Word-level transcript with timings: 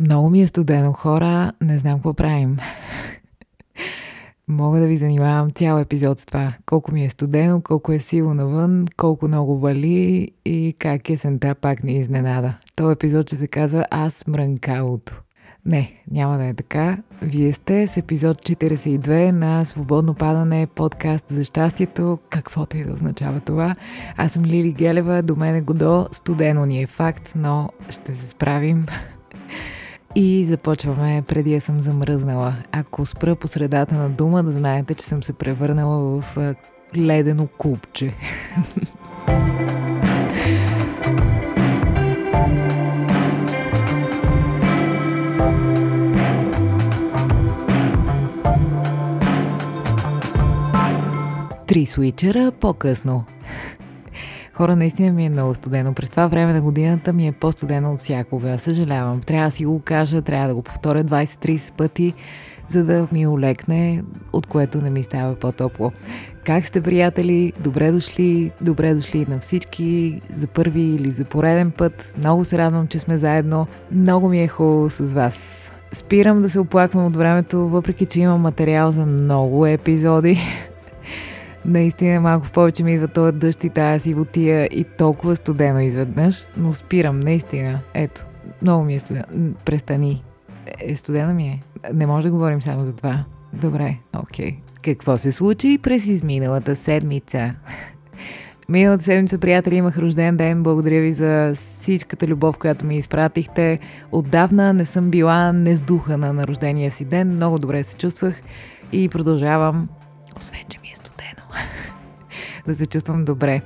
Много 0.00 0.30
ми 0.30 0.42
е 0.42 0.46
студено, 0.46 0.92
хора. 0.92 1.52
Не 1.60 1.78
знам 1.78 1.94
какво 1.94 2.14
правим. 2.14 2.58
Мога 4.48 4.80
да 4.80 4.86
ви 4.86 4.96
занимавам 4.96 5.50
цял 5.50 5.78
епизод 5.78 6.18
с 6.18 6.26
това. 6.26 6.52
Колко 6.66 6.92
ми 6.92 7.04
е 7.04 7.08
студено, 7.08 7.60
колко 7.60 7.92
е 7.92 7.98
сило 7.98 8.34
навън, 8.34 8.86
колко 8.96 9.28
много 9.28 9.58
вали 9.58 10.30
и 10.44 10.74
как 10.78 11.10
есента 11.10 11.54
пак 11.54 11.84
ни 11.84 11.92
изненада. 11.92 12.54
Този 12.76 12.92
епизод 12.92 13.26
ще 13.26 13.36
се 13.36 13.46
казва 13.46 13.84
Аз 13.90 14.26
мрънкалото. 14.26 15.22
Не, 15.66 15.92
няма 16.10 16.38
да 16.38 16.44
е 16.44 16.54
така. 16.54 16.98
Вие 17.22 17.52
сте 17.52 17.86
с 17.86 17.96
епизод 17.96 18.42
42 18.42 19.30
на 19.30 19.64
Свободно 19.64 20.14
падане, 20.14 20.66
подкаст 20.66 21.24
за 21.28 21.44
щастието, 21.44 22.18
каквото 22.30 22.76
и 22.76 22.84
да 22.84 22.92
означава 22.92 23.40
това. 23.40 23.76
Аз 24.16 24.32
съм 24.32 24.44
Лили 24.44 24.72
Гелева, 24.72 25.22
до 25.22 25.36
мен 25.36 25.54
е 25.54 25.60
Годо, 25.60 26.08
студено 26.12 26.66
ни 26.66 26.82
е 26.82 26.86
факт, 26.86 27.32
но 27.36 27.70
ще 27.90 28.14
се 28.14 28.28
справим. 28.28 28.86
И 30.14 30.44
започваме 30.44 31.22
преди 31.28 31.52
я 31.52 31.60
съм 31.60 31.80
замръзнала. 31.80 32.54
Ако 32.72 33.06
спра 33.06 33.36
по 33.36 33.48
средата 33.48 33.94
на 33.94 34.10
дума, 34.10 34.42
да 34.42 34.52
знаете, 34.52 34.94
че 34.94 35.04
съм 35.04 35.22
се 35.22 35.32
превърнала 35.32 36.20
в 36.20 36.54
ледено 36.96 37.46
купче. 37.46 38.12
Три 51.66 51.86
свичера 51.86 52.52
по-късно. 52.60 53.24
Хора, 54.60 54.76
наистина 54.76 55.12
ми 55.12 55.26
е 55.26 55.30
много 55.30 55.54
студено. 55.54 55.94
През 55.94 56.10
това 56.10 56.26
време 56.26 56.52
на 56.52 56.62
годината 56.62 57.12
ми 57.12 57.28
е 57.28 57.32
по-студено 57.32 57.92
от 57.92 58.00
всякога. 58.00 58.58
Съжалявам. 58.58 59.20
Трябва 59.20 59.46
да 59.46 59.50
си 59.50 59.64
го 59.64 59.80
кажа, 59.84 60.22
трябва 60.22 60.48
да 60.48 60.54
го 60.54 60.62
повторя 60.62 61.04
20-30 61.04 61.72
пъти, 61.72 62.14
за 62.68 62.84
да 62.84 63.08
ми 63.12 63.26
олекне, 63.26 64.02
от 64.32 64.46
което 64.46 64.78
не 64.78 64.90
ми 64.90 65.02
става 65.02 65.34
по-топло. 65.34 65.90
Как 66.44 66.66
сте, 66.66 66.80
приятели? 66.80 67.52
Добре 67.60 67.92
дошли, 67.92 68.50
добре 68.60 68.94
дошли 68.94 69.26
на 69.28 69.38
всички 69.38 70.20
за 70.30 70.46
първи 70.46 70.82
или 70.82 71.10
за 71.10 71.24
пореден 71.24 71.70
път. 71.70 72.14
Много 72.18 72.44
се 72.44 72.58
радвам, 72.58 72.86
че 72.86 72.98
сме 72.98 73.18
заедно. 73.18 73.66
Много 73.92 74.28
ми 74.28 74.42
е 74.42 74.48
хубаво 74.48 74.90
с 74.90 75.14
вас. 75.14 75.34
Спирам 75.92 76.40
да 76.40 76.50
се 76.50 76.60
оплаквам 76.60 77.06
от 77.06 77.16
времето, 77.16 77.68
въпреки 77.68 78.06
че 78.06 78.20
имам 78.20 78.40
материал 78.40 78.90
за 78.90 79.06
много 79.06 79.66
епизоди 79.66 80.38
наистина 81.64 82.20
малко 82.20 82.46
повече 82.52 82.84
ми 82.84 82.92
идва 82.92 83.08
този 83.08 83.36
дъжд 83.36 83.64
и 83.64 83.68
тази 83.68 84.02
сивотия 84.02 84.64
и 84.64 84.84
толкова 84.84 85.36
студено 85.36 85.80
изведнъж, 85.80 86.46
но 86.56 86.72
спирам, 86.72 87.20
наистина. 87.20 87.80
Ето, 87.94 88.24
много 88.62 88.86
ми 88.86 88.94
е 88.94 89.00
студено. 89.00 89.54
Престани. 89.64 90.24
Е, 90.80 90.94
студено 90.94 91.34
ми 91.34 91.48
е. 91.48 91.62
Не 91.92 92.06
може 92.06 92.28
да 92.28 92.32
говорим 92.32 92.62
само 92.62 92.84
за 92.84 92.96
това. 92.96 93.24
Добре, 93.52 93.96
окей. 94.16 94.50
Okay. 94.50 94.58
Какво 94.82 95.16
се 95.16 95.32
случи 95.32 95.78
през 95.82 96.06
изминалата 96.06 96.76
седмица? 96.76 97.54
Миналата 98.68 99.04
седмица, 99.04 99.38
приятели, 99.38 99.76
имах 99.76 99.98
рожден 99.98 100.36
ден. 100.36 100.62
Благодаря 100.62 101.00
ви 101.00 101.12
за 101.12 101.54
всичката 101.80 102.26
любов, 102.26 102.58
която 102.58 102.86
ми 102.86 102.96
изпратихте. 102.96 103.78
Отдавна 104.12 104.72
не 104.72 104.84
съм 104.84 105.10
била 105.10 105.52
нездухана 105.52 106.32
на 106.32 106.46
рождения 106.46 106.90
си 106.90 107.04
ден. 107.04 107.28
Много 107.28 107.58
добре 107.58 107.82
се 107.82 107.96
чувствах 107.96 108.42
и 108.92 109.08
продължавам. 109.08 109.88
Освен, 110.36 110.64
че 110.68 110.79
да 112.66 112.74
се 112.74 112.86
чувствам 112.86 113.24
добре. 113.24 113.60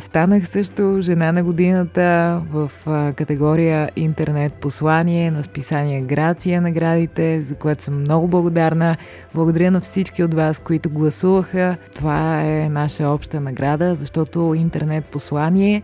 Станах 0.00 0.48
също 0.48 0.98
жена 1.00 1.32
на 1.32 1.44
годината 1.44 2.42
в 2.50 2.70
категория 3.16 3.90
интернет 3.96 4.52
послание 4.52 5.30
на 5.30 5.42
списание 5.42 6.00
Грация 6.00 6.60
наградите, 6.60 7.42
за 7.42 7.54
което 7.54 7.82
съм 7.82 8.00
много 8.00 8.28
благодарна. 8.28 8.96
Благодаря 9.34 9.70
на 9.70 9.80
всички 9.80 10.24
от 10.24 10.34
вас, 10.34 10.58
които 10.58 10.90
гласуваха. 10.90 11.76
Това 11.94 12.42
е 12.42 12.68
наша 12.68 13.08
обща 13.08 13.40
награда, 13.40 13.94
защото 13.94 14.54
интернет 14.56 15.04
послание 15.04 15.82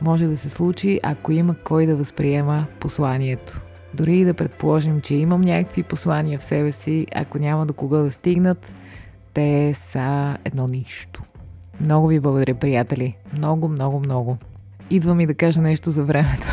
може 0.00 0.26
да 0.26 0.36
се 0.36 0.48
случи, 0.48 1.00
ако 1.02 1.32
има 1.32 1.54
кой 1.64 1.86
да 1.86 1.96
възприема 1.96 2.66
посланието. 2.80 3.60
Дори 3.94 4.18
и 4.18 4.24
да 4.24 4.34
предположим, 4.34 5.00
че 5.00 5.14
имам 5.14 5.40
някакви 5.40 5.82
послания 5.82 6.38
в 6.38 6.42
себе 6.42 6.72
си, 6.72 7.06
ако 7.14 7.38
няма 7.38 7.66
до 7.66 7.72
кого 7.72 7.96
да 7.96 8.10
стигнат, 8.10 8.72
те 9.38 9.74
са 9.74 10.36
едно 10.44 10.66
нищо. 10.66 11.22
Много 11.80 12.06
ви 12.06 12.20
благодаря, 12.20 12.54
приятели. 12.54 13.12
Много, 13.36 13.68
много, 13.68 13.98
много. 13.98 14.36
Идва 14.90 15.14
ми 15.14 15.26
да 15.26 15.34
кажа 15.34 15.62
нещо 15.62 15.90
за 15.90 16.04
времето. 16.04 16.46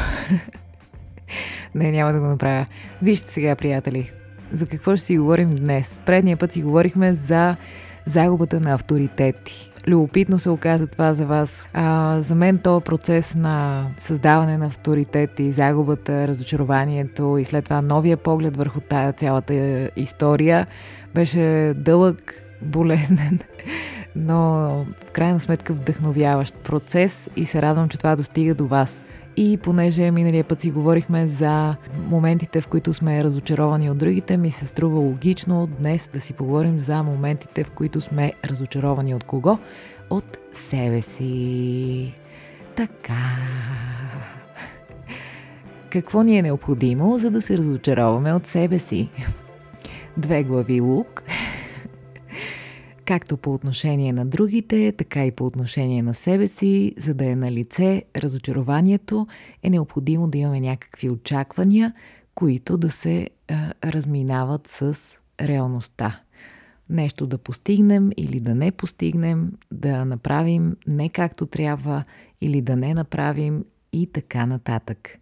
Не, 1.75 1.91
няма 1.91 2.13
да 2.13 2.19
го 2.19 2.25
направя. 2.25 2.65
Вижте 3.01 3.31
сега, 3.31 3.55
приятели, 3.55 4.11
за 4.51 4.67
какво 4.67 4.95
ще 4.95 5.05
си 5.05 5.17
говорим 5.17 5.55
днес. 5.55 5.99
Предния 6.05 6.37
път 6.37 6.53
си 6.53 6.61
говорихме 6.61 7.13
за 7.13 7.55
загубата 8.05 8.59
на 8.59 8.73
авторитети. 8.73 9.71
Любопитно 9.87 10.39
се 10.39 10.49
оказа 10.49 10.87
това 10.87 11.13
за 11.13 11.25
вас. 11.25 11.69
А, 11.73 12.17
за 12.21 12.35
мен 12.35 12.57
то 12.57 12.81
процес 12.81 13.35
на 13.35 13.85
създаване 13.97 14.57
на 14.57 14.65
авторитети, 14.65 15.51
загубата, 15.51 16.27
разочарованието 16.27 17.37
и 17.37 17.45
след 17.45 17.65
това 17.65 17.81
новия 17.81 18.17
поглед 18.17 18.57
върху 18.57 18.79
тая 18.79 19.13
цялата 19.13 19.53
история 19.95 20.67
беше 21.15 21.73
дълъг, 21.77 22.44
болезнен, 22.65 23.39
но 24.15 24.35
в 25.07 25.11
крайна 25.11 25.39
сметка 25.39 25.73
вдъхновяващ 25.73 26.55
процес 26.55 27.29
и 27.35 27.45
се 27.45 27.61
радвам, 27.61 27.89
че 27.89 27.97
това 27.97 28.15
достига 28.15 28.55
до 28.55 28.67
вас. 28.67 29.07
И 29.37 29.57
понеже 29.57 30.11
миналия 30.11 30.43
път 30.43 30.61
си 30.61 30.71
говорихме 30.71 31.27
за 31.27 31.75
моментите, 32.09 32.61
в 32.61 32.67
които 32.67 32.93
сме 32.93 33.23
разочаровани 33.23 33.89
от 33.89 33.97
другите, 33.97 34.37
ми 34.37 34.51
се 34.51 34.65
струва 34.65 34.99
логично 34.99 35.67
днес 35.67 36.09
да 36.13 36.21
си 36.21 36.33
поговорим 36.33 36.79
за 36.79 37.03
моментите, 37.03 37.63
в 37.63 37.71
които 37.71 38.01
сме 38.01 38.33
разочаровани 38.45 39.15
от 39.15 39.23
кого? 39.23 39.57
От 40.09 40.37
себе 40.53 41.01
си. 41.01 42.13
Така. 42.75 43.37
Какво 45.89 46.23
ни 46.23 46.37
е 46.37 46.41
необходимо, 46.41 47.17
за 47.17 47.31
да 47.31 47.41
се 47.41 47.57
разочароваме 47.57 48.33
от 48.33 48.47
себе 48.47 48.79
си? 48.79 49.09
Две 50.17 50.43
глави 50.43 50.81
лук– 50.81 51.23
както 53.05 53.37
по 53.37 53.53
отношение 53.53 54.13
на 54.13 54.25
другите, 54.25 54.91
така 54.91 55.25
и 55.25 55.31
по 55.31 55.45
отношение 55.45 56.03
на 56.03 56.13
себе 56.13 56.47
си, 56.47 56.93
за 56.97 57.13
да 57.13 57.25
е 57.29 57.35
на 57.35 57.51
лице 57.51 58.03
разочарованието, 58.17 59.27
е 59.63 59.69
необходимо 59.69 60.27
да 60.27 60.37
имаме 60.37 60.59
някакви 60.59 61.09
очаквания, 61.09 61.93
които 62.35 62.77
да 62.77 62.89
се 62.91 63.29
а, 63.47 63.73
разминават 63.85 64.67
с 64.67 64.97
реалността. 65.41 66.21
Нещо 66.89 67.27
да 67.27 67.37
постигнем 67.37 68.09
или 68.17 68.39
да 68.39 68.55
не 68.55 68.71
постигнем, 68.71 69.51
да 69.71 70.05
направим 70.05 70.75
не 70.87 71.09
както 71.09 71.45
трябва 71.45 72.03
или 72.41 72.61
да 72.61 72.75
не 72.75 72.93
направим 72.93 73.65
и 73.93 74.07
така 74.07 74.45
нататък. 74.45 75.17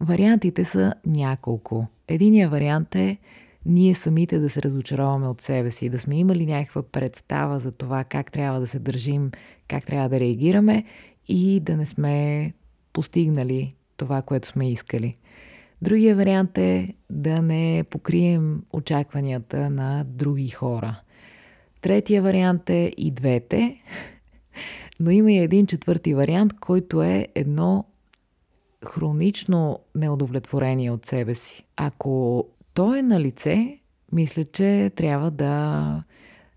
Вариантите 0.00 0.64
са 0.64 0.94
няколко. 1.06 1.86
Единият 2.08 2.50
вариант 2.50 2.94
е 2.94 3.18
ние 3.66 3.94
самите 3.94 4.38
да 4.38 4.50
се 4.50 4.62
разочароваме 4.62 5.28
от 5.28 5.40
себе 5.40 5.70
си, 5.70 5.88
да 5.88 5.98
сме 5.98 6.18
имали 6.18 6.46
някаква 6.46 6.82
представа 6.82 7.58
за 7.58 7.72
това 7.72 8.04
как 8.04 8.32
трябва 8.32 8.60
да 8.60 8.66
се 8.66 8.78
държим, 8.78 9.30
как 9.68 9.86
трябва 9.86 10.08
да 10.08 10.20
реагираме 10.20 10.84
и 11.28 11.60
да 11.60 11.76
не 11.76 11.86
сме 11.86 12.52
постигнали 12.92 13.74
това, 13.96 14.22
което 14.22 14.48
сме 14.48 14.72
искали. 14.72 15.14
Другия 15.82 16.16
вариант 16.16 16.58
е 16.58 16.94
да 17.10 17.42
не 17.42 17.84
покрием 17.90 18.62
очакванията 18.72 19.70
на 19.70 20.04
други 20.04 20.48
хора. 20.48 21.00
Третия 21.80 22.22
вариант 22.22 22.70
е 22.70 22.92
и 22.96 23.10
двете, 23.10 23.76
но 25.00 25.10
има 25.10 25.32
и 25.32 25.38
един 25.38 25.66
четвърти 25.66 26.14
вариант, 26.14 26.52
който 26.60 27.02
е 27.02 27.28
едно 27.34 27.84
хронично 28.86 29.78
неудовлетворение 29.94 30.90
от 30.90 31.06
себе 31.06 31.34
си. 31.34 31.66
Ако 31.76 32.46
то 32.74 32.94
е 32.94 33.02
на 33.02 33.20
лице, 33.20 33.78
мисля, 34.12 34.44
че 34.44 34.90
трябва 34.96 35.30
да 35.30 36.04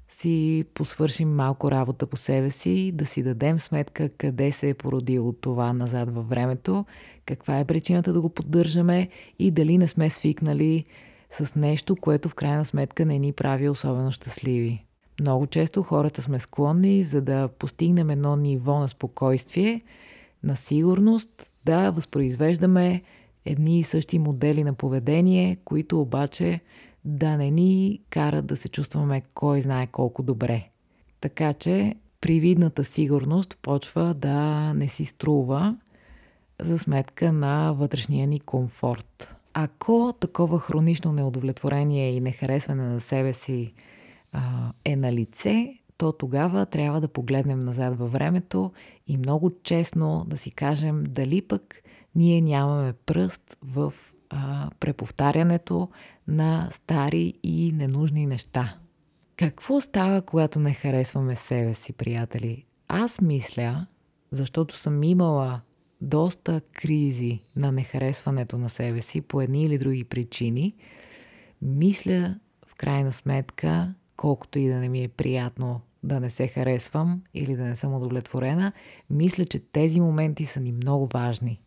си 0.09 0.65
посвършим 0.73 1.35
малко 1.35 1.71
работа 1.71 2.07
по 2.07 2.17
себе 2.17 2.51
си, 2.51 2.91
да 2.91 3.05
си 3.05 3.23
дадем 3.23 3.59
сметка 3.59 4.09
къде 4.09 4.51
се 4.51 4.69
е 4.69 4.73
породило 4.73 5.33
това 5.33 5.73
назад 5.73 6.09
във 6.09 6.29
времето, 6.29 6.85
каква 7.25 7.59
е 7.59 7.65
причината 7.65 8.13
да 8.13 8.21
го 8.21 8.29
поддържаме 8.29 9.09
и 9.39 9.51
дали 9.51 9.77
не 9.77 9.87
сме 9.87 10.09
свикнали 10.09 10.83
с 11.31 11.55
нещо, 11.55 11.95
което 11.95 12.29
в 12.29 12.35
крайна 12.35 12.65
сметка 12.65 13.05
не 13.05 13.19
ни 13.19 13.31
прави 13.31 13.69
особено 13.69 14.11
щастливи. 14.11 14.85
Много 15.21 15.47
често 15.47 15.83
хората 15.83 16.21
сме 16.21 16.39
склонни, 16.39 17.03
за 17.03 17.21
да 17.21 17.47
постигнем 17.47 18.09
едно 18.09 18.35
ниво 18.35 18.79
на 18.79 18.87
спокойствие, 18.87 19.81
на 20.43 20.55
сигурност, 20.55 21.51
да 21.65 21.91
възпроизвеждаме 21.91 23.01
едни 23.45 23.79
и 23.79 23.83
същи 23.83 24.19
модели 24.19 24.63
на 24.63 24.73
поведение, 24.73 25.57
които 25.65 26.01
обаче 26.01 26.59
да 27.05 27.37
не 27.37 27.51
ни 27.51 27.99
карат 28.09 28.45
да 28.45 28.57
се 28.57 28.69
чувстваме 28.69 29.21
кой 29.33 29.61
знае 29.61 29.87
колко 29.87 30.23
добре. 30.23 30.63
Така 31.21 31.53
че 31.53 31.95
привидната 32.21 32.83
сигурност 32.83 33.57
почва 33.61 34.13
да 34.13 34.73
не 34.73 34.87
си 34.87 35.05
струва 35.05 35.77
за 36.61 36.79
сметка 36.79 37.33
на 37.33 37.71
вътрешния 37.71 38.27
ни 38.27 38.39
комфорт. 38.39 39.35
Ако 39.53 40.13
такова 40.19 40.59
хронично 40.59 41.11
неудовлетворение 41.11 42.11
и 42.11 42.21
нехаресване 42.21 42.83
на 42.83 42.99
себе 42.99 43.33
си 43.33 43.73
а, 44.31 44.71
е 44.85 44.95
на 44.95 45.13
лице, 45.13 45.75
то 45.97 46.11
тогава 46.11 46.65
трябва 46.65 47.01
да 47.01 47.07
погледнем 47.07 47.59
назад 47.59 47.97
във 47.97 48.11
времето 48.11 48.71
и 49.07 49.17
много 49.17 49.51
честно 49.63 50.25
да 50.27 50.37
си 50.37 50.51
кажем 50.51 51.03
дали 51.07 51.41
пък 51.41 51.83
ние 52.15 52.41
нямаме 52.41 52.93
пръст 52.93 53.57
в 53.61 53.93
а, 54.29 54.69
преповтарянето 54.79 55.89
на 56.27 56.69
стари 56.71 57.33
и 57.43 57.71
ненужни 57.75 58.25
неща. 58.25 58.77
Какво 59.37 59.81
става, 59.81 60.21
когато 60.21 60.59
не 60.59 60.73
харесваме 60.73 61.35
себе 61.35 61.73
си, 61.73 61.93
приятели? 61.93 62.65
Аз 62.87 63.21
мисля, 63.21 63.85
защото 64.31 64.77
съм 64.77 65.03
имала 65.03 65.61
доста 66.01 66.61
кризи 66.73 67.39
на 67.55 67.71
нехаресването 67.71 68.57
на 68.57 68.69
себе 68.69 69.01
си 69.01 69.21
по 69.21 69.41
едни 69.41 69.63
или 69.63 69.77
други 69.77 70.03
причини, 70.03 70.73
мисля 71.61 72.39
в 72.67 72.75
крайна 72.75 73.11
сметка, 73.11 73.93
колкото 74.17 74.59
и 74.59 74.67
да 74.67 74.79
не 74.79 74.89
ми 74.89 75.03
е 75.03 75.07
приятно 75.07 75.81
да 76.03 76.19
не 76.19 76.29
се 76.29 76.47
харесвам 76.47 77.21
или 77.33 77.55
да 77.55 77.63
не 77.63 77.75
съм 77.75 77.93
удовлетворена, 77.93 78.71
мисля, 79.09 79.45
че 79.45 79.59
тези 79.59 79.99
моменти 79.99 80.45
са 80.45 80.59
ни 80.59 80.71
много 80.71 81.09
важни. 81.13 81.61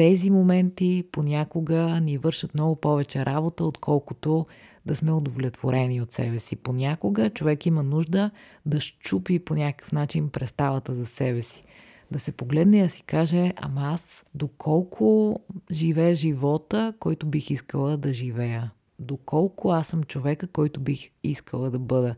Тези 0.00 0.30
моменти 0.30 1.04
понякога 1.12 2.00
ни 2.00 2.18
вършат 2.18 2.54
много 2.54 2.76
повече 2.76 3.26
работа, 3.26 3.64
отколкото 3.64 4.46
да 4.86 4.96
сме 4.96 5.12
удовлетворени 5.12 6.00
от 6.00 6.12
себе 6.12 6.38
си. 6.38 6.56
Понякога 6.56 7.30
човек 7.30 7.66
има 7.66 7.82
нужда 7.82 8.30
да 8.66 8.80
щупи 8.80 9.38
по 9.38 9.54
някакъв 9.54 9.92
начин 9.92 10.28
представата 10.28 10.94
за 10.94 11.06
себе 11.06 11.42
си. 11.42 11.64
Да 12.10 12.18
се 12.18 12.32
погледне 12.32 12.78
и 12.78 12.82
да 12.82 12.88
си 12.88 13.02
каже, 13.02 13.52
ама 13.56 13.80
аз 13.84 14.24
доколко 14.34 15.40
живея 15.70 16.14
живота, 16.14 16.94
който 17.00 17.26
бих 17.26 17.50
искала 17.50 17.96
да 17.96 18.12
живея. 18.12 18.70
Доколко 18.98 19.70
аз 19.70 19.86
съм 19.86 20.04
човека, 20.04 20.46
който 20.46 20.80
бих 20.80 21.10
искала 21.24 21.70
да 21.70 21.78
бъда. 21.78 22.14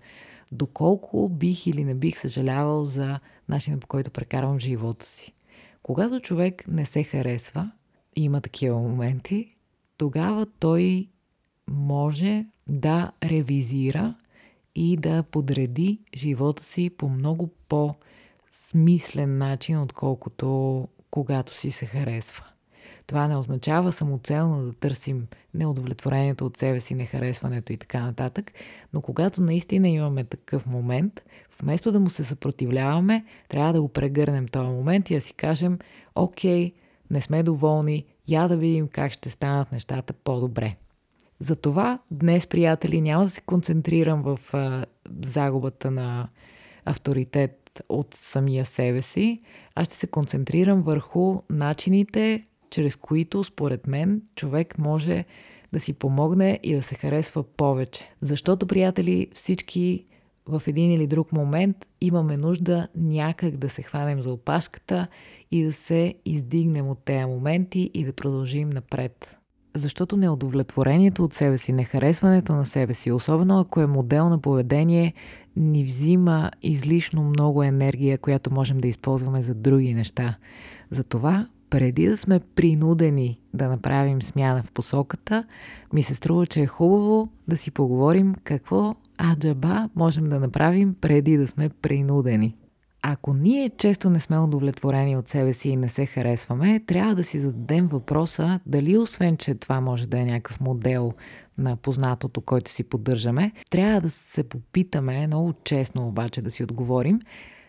Доколко 0.52 1.28
бих 1.28 1.66
или 1.66 1.84
не 1.84 1.94
бих 1.94 2.18
съжалявал 2.18 2.84
за 2.84 3.18
начина 3.48 3.78
по 3.78 3.86
който 3.86 4.10
прекарвам 4.10 4.58
живота 4.58 5.06
си. 5.06 5.32
Когато 5.82 6.20
човек 6.20 6.64
не 6.68 6.86
се 6.86 7.02
харесва, 7.02 7.70
има 8.16 8.40
такива 8.40 8.78
моменти, 8.78 9.48
тогава 9.96 10.46
той 10.46 11.08
може 11.70 12.44
да 12.68 13.12
ревизира 13.24 14.14
и 14.74 14.96
да 14.96 15.22
подреди 15.22 16.00
живота 16.16 16.62
си 16.62 16.90
по 16.90 17.08
много 17.08 17.50
по-смислен 17.68 19.38
начин, 19.38 19.78
отколкото 19.78 20.88
когато 21.10 21.56
си 21.56 21.70
се 21.70 21.86
харесва. 21.86 22.51
Това 23.06 23.28
не 23.28 23.36
означава 23.36 23.92
самоцелно 23.92 24.64
да 24.64 24.72
търсим 24.72 25.26
неудовлетворението 25.54 26.46
от 26.46 26.56
себе 26.56 26.80
си, 26.80 26.94
нехаресването 26.94 27.72
и 27.72 27.76
така 27.76 28.02
нататък, 28.02 28.52
но 28.92 29.00
когато 29.00 29.42
наистина 29.42 29.88
имаме 29.88 30.24
такъв 30.24 30.66
момент, 30.66 31.22
вместо 31.62 31.92
да 31.92 32.00
му 32.00 32.10
се 32.10 32.24
съпротивляваме, 32.24 33.24
трябва 33.48 33.72
да 33.72 33.82
го 33.82 33.88
прегърнем 33.88 34.48
този 34.48 34.68
момент 34.68 35.10
и 35.10 35.14
да 35.14 35.20
си 35.20 35.34
кажем, 35.34 35.78
окей, 36.14 36.72
не 37.10 37.20
сме 37.20 37.42
доволни, 37.42 38.04
я 38.28 38.48
да 38.48 38.56
видим 38.56 38.88
как 38.88 39.12
ще 39.12 39.30
станат 39.30 39.72
нещата 39.72 40.12
по-добре. 40.12 40.76
Затова 41.40 41.98
днес, 42.10 42.46
приятели, 42.46 43.00
няма 43.00 43.24
да 43.24 43.30
се 43.30 43.40
концентрирам 43.40 44.22
в 44.22 44.38
а, 44.52 44.84
загубата 45.22 45.90
на 45.90 46.28
авторитет 46.84 47.82
от 47.88 48.14
самия 48.14 48.64
себе 48.64 49.02
си, 49.02 49.38
аз 49.74 49.86
ще 49.86 49.96
се 49.96 50.06
концентрирам 50.06 50.82
върху 50.82 51.38
начините, 51.50 52.40
чрез 52.72 52.96
които, 52.96 53.44
според 53.44 53.86
мен, 53.86 54.22
човек 54.36 54.78
може 54.78 55.24
да 55.72 55.80
си 55.80 55.92
помогне 55.92 56.60
и 56.62 56.74
да 56.74 56.82
се 56.82 56.94
харесва 56.94 57.42
повече. 57.42 58.14
Защото, 58.20 58.66
приятели, 58.66 59.26
всички 59.34 60.04
в 60.46 60.62
един 60.66 60.92
или 60.92 61.06
друг 61.06 61.32
момент 61.32 61.76
имаме 62.00 62.36
нужда 62.36 62.88
някак 62.96 63.56
да 63.56 63.68
се 63.68 63.82
хванем 63.82 64.20
за 64.20 64.32
опашката 64.32 65.06
и 65.50 65.64
да 65.64 65.72
се 65.72 66.14
издигнем 66.24 66.88
от 66.88 66.98
тези 67.04 67.24
моменти 67.24 67.90
и 67.94 68.04
да 68.04 68.12
продължим 68.12 68.68
напред. 68.68 69.36
Защото 69.74 70.16
неудовлетворението 70.16 71.24
от 71.24 71.34
себе 71.34 71.58
си, 71.58 71.72
нехаресването 71.72 72.52
на 72.52 72.66
себе 72.66 72.94
си, 72.94 73.12
особено 73.12 73.60
ако 73.60 73.80
е 73.80 73.86
модел 73.86 74.28
на 74.28 74.38
поведение, 74.38 75.14
ни 75.56 75.84
взима 75.84 76.50
излишно 76.62 77.22
много 77.22 77.62
енергия, 77.62 78.18
която 78.18 78.54
можем 78.54 78.78
да 78.78 78.88
използваме 78.88 79.42
за 79.42 79.54
други 79.54 79.94
неща. 79.94 80.36
Затова, 80.90 81.48
преди 81.72 82.06
да 82.06 82.16
сме 82.16 82.40
принудени 82.40 83.38
да 83.54 83.68
направим 83.68 84.22
смяна 84.22 84.62
в 84.62 84.72
посоката, 84.72 85.44
ми 85.92 86.02
се 86.02 86.14
струва, 86.14 86.46
че 86.46 86.62
е 86.62 86.66
хубаво 86.66 87.28
да 87.48 87.56
си 87.56 87.70
поговорим 87.70 88.34
какво 88.44 88.94
аджаба 89.32 89.88
можем 89.96 90.24
да 90.24 90.40
направим 90.40 90.94
преди 91.00 91.36
да 91.36 91.48
сме 91.48 91.68
принудени. 91.68 92.56
Ако 93.02 93.34
ние 93.34 93.70
често 93.70 94.10
не 94.10 94.20
сме 94.20 94.38
удовлетворени 94.38 95.16
от 95.16 95.28
себе 95.28 95.52
си 95.52 95.70
и 95.70 95.76
не 95.76 95.88
се 95.88 96.06
харесваме, 96.06 96.80
трябва 96.86 97.14
да 97.14 97.24
си 97.24 97.40
зададем 97.40 97.86
въпроса 97.86 98.60
дали 98.66 98.98
освен, 98.98 99.36
че 99.36 99.54
това 99.54 99.80
може 99.80 100.06
да 100.06 100.18
е 100.18 100.24
някакъв 100.24 100.60
модел 100.60 101.12
на 101.58 101.76
познатото, 101.76 102.40
който 102.40 102.70
си 102.70 102.84
поддържаме, 102.84 103.52
трябва 103.70 104.00
да 104.00 104.10
се 104.10 104.42
попитаме, 104.42 105.26
много 105.26 105.52
честно 105.64 106.08
обаче 106.08 106.42
да 106.42 106.50
си 106.50 106.64
отговорим, 106.64 107.20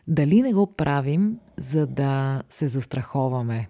дали 0.07 0.41
не 0.41 0.53
го 0.53 0.73
правим, 0.73 1.37
за 1.57 1.87
да 1.87 2.43
се 2.49 2.67
застраховаме. 2.67 3.69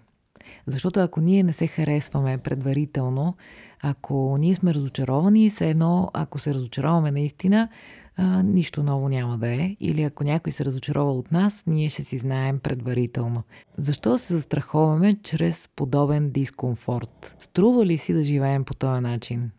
Защото 0.66 1.00
ако 1.00 1.20
ние 1.20 1.42
не 1.42 1.52
се 1.52 1.66
харесваме 1.66 2.38
предварително, 2.38 3.34
ако 3.82 4.36
ние 4.38 4.54
сме 4.54 4.74
разочаровани, 4.74 5.50
се 5.50 5.70
едно, 5.70 6.10
ако 6.12 6.38
се 6.38 6.54
разочароваме 6.54 7.10
наистина, 7.10 7.68
а, 8.16 8.42
нищо 8.42 8.82
ново 8.82 9.08
няма 9.08 9.38
да 9.38 9.48
е. 9.48 9.76
Или 9.80 10.02
ако 10.02 10.24
някой 10.24 10.52
се 10.52 10.64
разочарова 10.64 11.12
от 11.12 11.32
нас, 11.32 11.64
ние 11.66 11.88
ще 11.88 12.04
си 12.04 12.18
знаем 12.18 12.58
предварително. 12.58 13.42
Защо 13.78 14.18
се 14.18 14.34
застраховаме 14.34 15.16
чрез 15.22 15.68
подобен 15.76 16.30
дискомфорт? 16.30 17.36
Струва 17.38 17.86
ли 17.86 17.98
си 17.98 18.14
да 18.14 18.24
живеем 18.24 18.64
по 18.64 18.74
този 18.74 19.00
начин? 19.00 19.50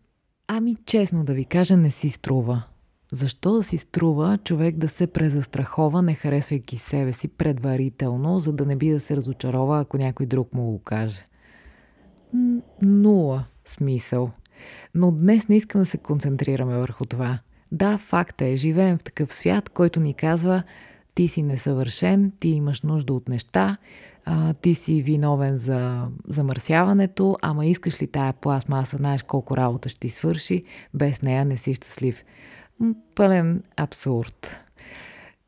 Ами 0.48 0.76
честно 0.86 1.24
да 1.24 1.34
ви 1.34 1.46
кажа, 1.46 1.78
не 1.78 1.92
си 1.92 2.10
струва. 2.10 2.64
Защо 3.12 3.54
да 3.54 3.64
си 3.64 3.78
струва 3.78 4.38
човек 4.44 4.78
да 4.78 4.88
се 4.88 5.08
презастрахова, 5.08 6.02
не 6.02 6.14
харесвайки 6.14 6.78
себе 6.78 7.14
си 7.14 7.28
предварително, 7.28 8.40
за 8.40 8.54
да 8.54 8.66
не 8.66 8.76
би 8.76 8.90
да 8.90 9.00
се 9.00 9.16
разочарова, 9.16 9.80
ако 9.80 9.98
някой 9.98 10.26
друг 10.26 10.54
му 10.54 10.64
го 10.72 10.80
каже? 10.80 11.26
Нула 12.82 13.46
смисъл. 13.66 14.32
Но 14.96 15.12
днес 15.12 15.48
не 15.48 15.56
искам 15.56 15.82
да 15.82 15.86
се 15.86 15.98
концентрираме 15.98 16.78
върху 16.78 17.06
това. 17.06 17.40
Да, 17.72 17.98
факт 17.98 18.42
е, 18.42 18.56
живеем 18.56 18.98
в 18.98 19.04
такъв 19.04 19.34
свят, 19.34 19.70
който 19.70 20.00
ни 20.00 20.14
казва 20.14 20.64
ти 21.16 21.28
си 21.28 21.44
несъвършен, 21.44 22.32
ти 22.40 22.50
имаш 22.50 22.82
нужда 22.82 23.14
от 23.14 23.30
неща, 23.30 23.78
а, 24.26 24.54
ти 24.54 24.74
си 24.74 25.02
виновен 25.02 25.58
за 25.58 26.08
замърсяването, 26.28 27.38
ама 27.42 27.66
искаш 27.66 28.02
ли 28.02 28.08
тая 28.08 28.34
пластмаса, 28.34 28.98
знаеш 28.98 29.24
колко 29.24 29.58
работа 29.58 29.90
ще 29.90 30.00
ти 30.00 30.10
свърши, 30.10 30.64
без 30.94 31.22
нея 31.22 31.46
не 31.46 31.58
си 31.58 31.74
щастлив. 31.74 32.24
Пълен 33.16 33.64
абсурд. 33.78 34.56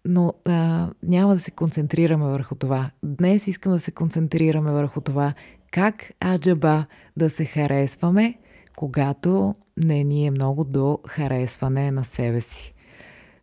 Но 0.05 0.33
а, 0.45 0.89
няма 1.03 1.33
да 1.33 1.39
се 1.39 1.51
концентрираме 1.51 2.25
върху 2.25 2.55
това. 2.55 2.91
Днес 3.03 3.47
искам 3.47 3.71
да 3.71 3.79
се 3.79 3.91
концентрираме 3.91 4.71
върху 4.71 5.01
това 5.01 5.33
как 5.71 6.11
аджаба 6.25 6.85
да 7.17 7.29
се 7.29 7.45
харесваме, 7.45 8.37
когато 8.75 9.55
не 9.77 10.03
ни 10.03 10.25
е 10.25 10.31
много 10.31 10.63
до 10.63 10.99
харесване 11.07 11.91
на 11.91 12.05
себе 12.05 12.41
си. 12.41 12.73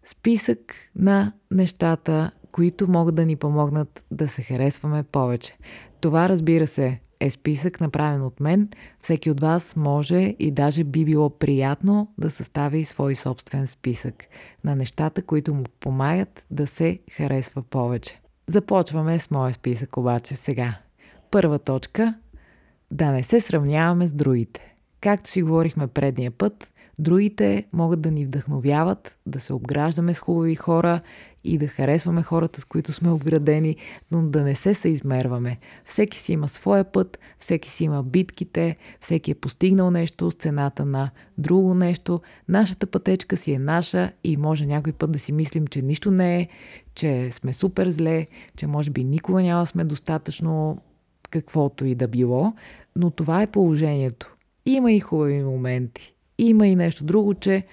Списък 0.04 0.74
на 0.96 1.32
нещата, 1.50 2.30
които 2.52 2.90
могат 2.90 3.14
да 3.14 3.26
ни 3.26 3.36
помогнат 3.36 4.04
да 4.10 4.28
се 4.28 4.42
харесваме 4.42 5.02
повече. 5.02 5.56
Това, 6.00 6.28
разбира 6.28 6.66
се, 6.66 7.00
е 7.26 7.30
списък 7.30 7.80
направен 7.80 8.22
от 8.22 8.40
мен. 8.40 8.68
Всеки 9.00 9.30
от 9.30 9.40
вас 9.40 9.76
може 9.76 10.34
и 10.38 10.50
даже 10.50 10.84
би 10.84 11.04
било 11.04 11.30
приятно 11.30 12.12
да 12.18 12.30
състави 12.30 12.84
свой 12.84 13.14
собствен 13.14 13.66
списък 13.66 14.24
на 14.64 14.76
нещата, 14.76 15.22
които 15.22 15.54
му 15.54 15.64
помагат 15.80 16.46
да 16.50 16.66
се 16.66 16.98
харесва 17.10 17.62
повече. 17.62 18.20
Започваме 18.48 19.18
с 19.18 19.30
моя 19.30 19.54
списък 19.54 19.96
обаче 19.96 20.34
сега. 20.34 20.78
Първа 21.30 21.58
точка– 21.58 22.14
да 22.90 23.12
не 23.12 23.22
се 23.22 23.40
сравняваме 23.40 24.08
с 24.08 24.12
другите. 24.12 24.74
Както 25.00 25.30
си 25.30 25.42
говорихме 25.42 25.86
предния 25.86 26.30
път, 26.30 26.72
другите 26.98 27.64
могат 27.72 28.00
да 28.00 28.10
ни 28.10 28.26
вдъхновяват, 28.26 29.16
да 29.26 29.40
се 29.40 29.52
обграждаме 29.52 30.14
с 30.14 30.20
хубави 30.20 30.54
хора 30.54 31.00
и 31.44 31.58
да 31.58 31.66
харесваме 31.66 32.22
хората, 32.22 32.60
с 32.60 32.64
които 32.64 32.92
сме 32.92 33.10
обградени, 33.10 33.76
но 34.10 34.22
да 34.22 34.42
не 34.42 34.54
се 34.54 34.74
съизмерваме. 34.74 35.58
Всеки 35.84 36.18
си 36.18 36.32
има 36.32 36.48
своя 36.48 36.84
път, 36.84 37.18
всеки 37.38 37.70
си 37.70 37.84
има 37.84 38.02
битките, 38.02 38.76
всеки 39.00 39.30
е 39.30 39.34
постигнал 39.34 39.90
нещо 39.90 40.30
с 40.30 40.34
цената 40.34 40.84
на 40.84 41.10
друго 41.38 41.74
нещо. 41.74 42.20
Нашата 42.48 42.86
пътечка 42.86 43.36
си 43.36 43.52
е 43.52 43.58
наша 43.58 44.12
и 44.24 44.36
може 44.36 44.66
някой 44.66 44.92
път 44.92 45.12
да 45.12 45.18
си 45.18 45.32
мислим, 45.32 45.66
че 45.66 45.82
нищо 45.82 46.10
не 46.10 46.40
е, 46.40 46.48
че 46.94 47.30
сме 47.32 47.52
супер 47.52 47.88
зле, 47.88 48.26
че 48.56 48.66
може 48.66 48.90
би 48.90 49.04
никога 49.04 49.42
няма 49.42 49.66
сме 49.66 49.84
достатъчно 49.84 50.78
каквото 51.30 51.84
и 51.84 51.94
да 51.94 52.08
било, 52.08 52.52
но 52.96 53.10
това 53.10 53.42
е 53.42 53.50
положението. 53.50 54.34
Има 54.66 54.92
и 54.92 55.00
хубави 55.00 55.42
моменти. 55.42 56.14
Има 56.38 56.66
и 56.66 56.76
нещо 56.76 57.04
друго, 57.04 57.34
че 57.34 57.66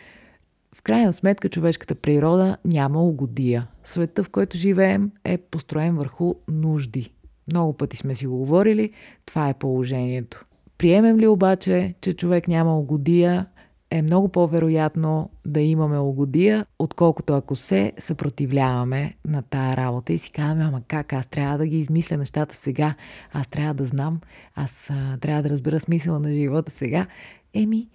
в 0.76 0.82
крайна 0.82 1.14
сметка 1.14 1.50
човешката 1.50 1.96
природа 1.96 2.58
няма 2.66 3.04
угодия. 3.04 3.68
Света, 3.84 4.24
в 4.24 4.30
който 4.30 4.58
живеем, 4.58 5.12
е 5.24 5.38
построен 5.38 5.96
върху 5.96 6.34
нужди. 6.48 7.14
Много 7.52 7.74
пъти 7.74 7.98
сме 7.98 8.16
си 8.16 8.28
го 8.28 8.38
говорили, 8.38 8.92
това 9.26 9.50
е 9.50 9.54
положението. 9.54 10.44
Приемем 10.78 11.20
ли 11.20 11.28
обаче, 11.28 11.96
че 12.02 12.14
човек 12.14 12.48
няма 12.48 12.80
угодия, 12.80 13.46
е 13.92 14.02
много 14.02 14.30
по-вероятно 14.30 15.30
да 15.46 15.62
имаме 15.62 16.00
угодия, 16.00 16.66
отколкото 16.80 17.34
ако 17.34 17.56
се 17.56 17.94
съпротивляваме 18.00 19.16
на 19.26 19.42
тая 19.42 19.78
работа 19.78 20.14
и 20.14 20.18
си 20.18 20.32
казваме, 20.32 20.64
ама 20.64 20.82
как, 20.88 21.14
аз 21.14 21.28
трябва 21.28 21.58
да 21.58 21.68
ги 21.68 21.80
измисля 21.80 22.18
нещата 22.18 22.56
сега, 22.56 22.96
аз 23.34 23.48
трябва 23.48 23.74
да 23.74 23.86
знам, 23.86 24.22
аз 24.56 24.90
а, 24.90 25.18
трябва 25.18 25.44
да 25.44 25.50
разбера 25.50 25.80
смисъла 25.80 26.20
на 26.20 26.34
живота 26.34 26.72
сега. 26.72 27.06
Еми, 27.54 27.90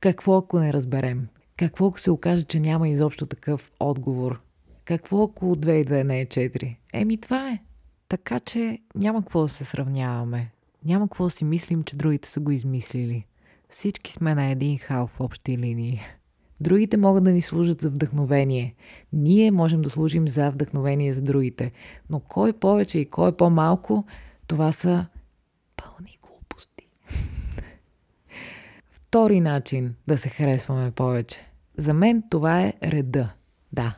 какво 0.00 0.36
ако 0.36 0.58
не 0.58 0.72
разберем? 0.72 1.28
Какво 1.56 1.86
ако 1.86 2.00
се 2.00 2.10
окаже, 2.10 2.44
че 2.44 2.60
няма 2.60 2.88
изобщо 2.88 3.26
такъв 3.26 3.72
отговор? 3.80 4.42
Какво 4.84 5.22
ако 5.22 5.56
2 5.56 5.72
и 5.72 5.84
2 5.84 6.02
не 6.02 6.20
е 6.20 6.26
4? 6.26 6.76
Еми, 6.92 7.16
това 7.16 7.50
е. 7.50 7.56
Така 8.08 8.40
че 8.40 8.78
няма 8.94 9.22
какво 9.22 9.42
да 9.42 9.48
се 9.48 9.64
сравняваме. 9.64 10.50
Няма 10.84 11.08
какво 11.08 11.24
да 11.24 11.30
си 11.30 11.44
мислим, 11.44 11.82
че 11.82 11.96
другите 11.96 12.28
са 12.28 12.40
го 12.40 12.50
измислили. 12.50 13.26
Всички 13.68 14.12
сме 14.12 14.34
на 14.34 14.46
един 14.46 14.78
хал 14.78 15.06
в 15.06 15.20
общи 15.20 15.58
линии. 15.58 16.00
Другите 16.60 16.96
могат 16.96 17.24
да 17.24 17.32
ни 17.32 17.42
служат 17.42 17.80
за 17.80 17.90
вдъхновение. 17.90 18.74
Ние 19.12 19.50
можем 19.50 19.82
да 19.82 19.90
служим 19.90 20.28
за 20.28 20.50
вдъхновение 20.50 21.12
за 21.12 21.22
другите. 21.22 21.72
Но 22.10 22.20
кой 22.20 22.52
повече 22.52 22.98
и 22.98 23.10
кой 23.10 23.36
по-малко, 23.36 24.04
това 24.46 24.72
са 24.72 25.06
пълни 25.76 26.18
глупости. 26.22 26.86
Втори 29.08 29.40
начин 29.40 29.94
да 30.08 30.18
се 30.18 30.28
харесваме 30.28 30.90
повече. 30.90 31.46
За 31.76 31.94
мен 31.94 32.22
това 32.30 32.62
е 32.62 32.72
реда. 32.82 33.32
Да. 33.72 33.96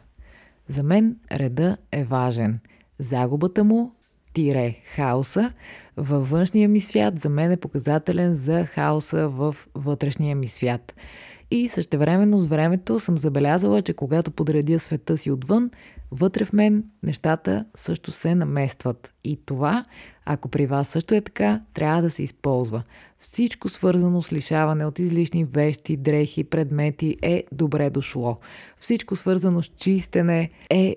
За 0.68 0.82
мен 0.82 1.16
реда 1.32 1.76
е 1.92 2.04
важен. 2.04 2.60
Загубата 2.98 3.64
му 3.64 3.92
тире 4.32 4.76
хаоса 4.94 5.52
във 5.96 6.30
външния 6.30 6.68
ми 6.68 6.80
свят 6.80 7.20
за 7.20 7.28
мен 7.28 7.52
е 7.52 7.56
показателен 7.56 8.34
за 8.34 8.64
хаоса 8.64 9.28
в 9.28 9.56
вътрешния 9.74 10.36
ми 10.36 10.48
свят. 10.48 10.94
И 11.50 11.68
същевременно 11.68 12.38
с 12.38 12.46
времето 12.46 13.00
съм 13.00 13.18
забелязала, 13.18 13.82
че 13.82 13.92
когато 13.92 14.30
подредя 14.30 14.78
света 14.78 15.16
си 15.16 15.30
отвън, 15.30 15.70
вътре 16.10 16.44
в 16.44 16.52
мен 16.52 16.84
нещата 17.02 17.64
също 17.76 18.12
се 18.12 18.34
наместват. 18.34 19.14
И 19.24 19.40
това, 19.46 19.84
ако 20.24 20.48
при 20.48 20.66
вас 20.66 20.88
също 20.88 21.14
е 21.14 21.20
така, 21.20 21.60
трябва 21.74 22.02
да 22.02 22.10
се 22.10 22.22
използва. 22.22 22.82
Всичко 23.18 23.68
свързано 23.68 24.22
с 24.22 24.32
лишаване 24.32 24.86
от 24.86 24.98
излишни 24.98 25.44
вещи, 25.44 25.96
дрехи, 25.96 26.44
предмети 26.44 27.16
е 27.22 27.44
добре 27.52 27.90
дошло. 27.90 28.36
Всичко 28.78 29.16
свързано 29.16 29.62
с 29.62 29.66
чистене 29.66 30.50
е 30.70 30.96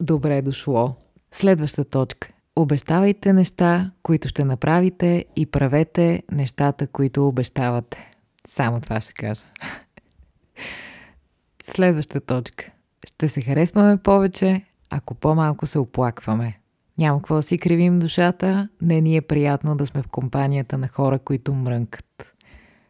добре 0.00 0.42
дошло. 0.42 0.94
Следваща 1.32 1.84
точка. 1.84 2.28
Обещавайте 2.56 3.32
неща, 3.32 3.90
които 4.02 4.28
ще 4.28 4.44
направите 4.44 5.24
и 5.36 5.46
правете 5.46 6.22
нещата, 6.32 6.86
които 6.86 7.28
обещавате. 7.28 8.10
Само 8.48 8.80
това 8.80 9.00
ще 9.00 9.12
кажа. 9.12 9.44
Следваща 11.70 12.20
точка. 12.20 12.72
Ще 13.06 13.28
се 13.28 13.40
харесваме 13.40 13.96
повече, 13.96 14.64
ако 14.90 15.14
по-малко 15.14 15.66
се 15.66 15.78
оплакваме. 15.78 16.60
Няма 16.98 17.18
какво 17.18 17.34
да 17.34 17.42
си 17.42 17.58
кривим 17.58 17.98
душата, 17.98 18.68
не 18.82 19.00
ни 19.00 19.16
е 19.16 19.20
приятно 19.20 19.76
да 19.76 19.86
сме 19.86 20.02
в 20.02 20.08
компанията 20.08 20.78
на 20.78 20.88
хора, 20.88 21.18
които 21.18 21.54
мрънкат. 21.54 22.34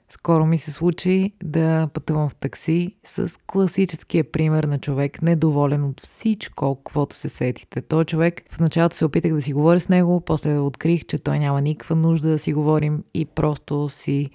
Скоро 0.09 0.47
ми 0.47 0.59
се 0.59 0.73
случи 0.73 1.33
да 1.42 1.88
пътувам 1.92 2.28
в 2.28 2.35
такси 2.35 2.97
с 3.04 3.38
класическия 3.47 4.33
пример 4.33 4.64
на 4.64 4.78
човек, 4.78 5.23
недоволен 5.23 5.85
от 5.85 6.00
всичко, 6.00 6.76
каквото 6.76 7.16
се 7.16 7.28
сетите. 7.28 7.83
Той 7.83 8.04
човек, 8.04 8.42
в 8.50 8.61
началото 8.61 8.97
се 8.97 9.04
опитах 9.04 9.33
да 9.33 9.42
си 9.42 9.52
говоря 9.52 9.80
с 9.80 9.88
него, 9.88 10.21
после 10.21 10.59
открих, 10.59 11.06
че 11.06 11.18
той 11.18 11.38
няма 11.38 11.61
никаква 11.61 11.97
нужда 11.97 12.28
да 12.28 12.38
си 12.38 12.52
говорим 12.52 13.04
и 13.14 13.25
просто 13.25 13.88
си 13.88 14.30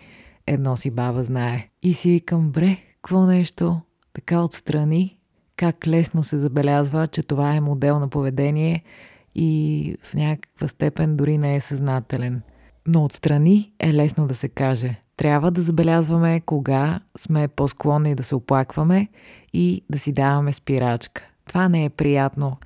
едно 0.48 0.77
си 0.77 0.91
баба 0.91 1.24
знае. 1.24 1.69
И 1.83 1.93
си 1.93 2.10
викам, 2.10 2.51
бре, 2.51 2.77
какво 3.01 3.25
нещо? 3.25 3.81
Така 4.13 4.41
отстрани, 4.41 5.20
как 5.56 5.88
лесно 5.88 6.24
се 6.24 6.38
забелязва, 6.38 7.08
че 7.08 7.24
това 7.24 7.56
е 7.56 7.62
модел 7.62 8.00
на 8.00 8.08
поведение 8.08 8.84
и 9.36 9.96
в 10.03 10.13
някаква 10.13 10.68
степен 10.68 11.18
дори 11.18 11.38
не 11.38 11.56
е 11.56 11.62
съзнателен. 11.62 12.41
Но 12.88 13.03
отстрани 13.03 13.74
е 13.80 13.94
лесно 13.94 14.27
да 14.27 14.36
се 14.36 14.50
каже– 14.50 15.01
трябва 15.22 15.51
да 15.51 15.62
забелязваме 15.62 16.39
кога 16.39 17.00
сме 17.18 17.48
по-склонни 17.48 18.15
да 18.15 18.24
се 18.24 18.36
оплакваме 18.36 19.08
и 19.53 19.84
да 19.89 20.00
си 20.00 20.12
даваме 20.12 20.53
спирачка. 20.53 21.32
Това 21.48 21.70
не 21.70 21.86
е 21.86 21.89
приятно. 21.89 22.58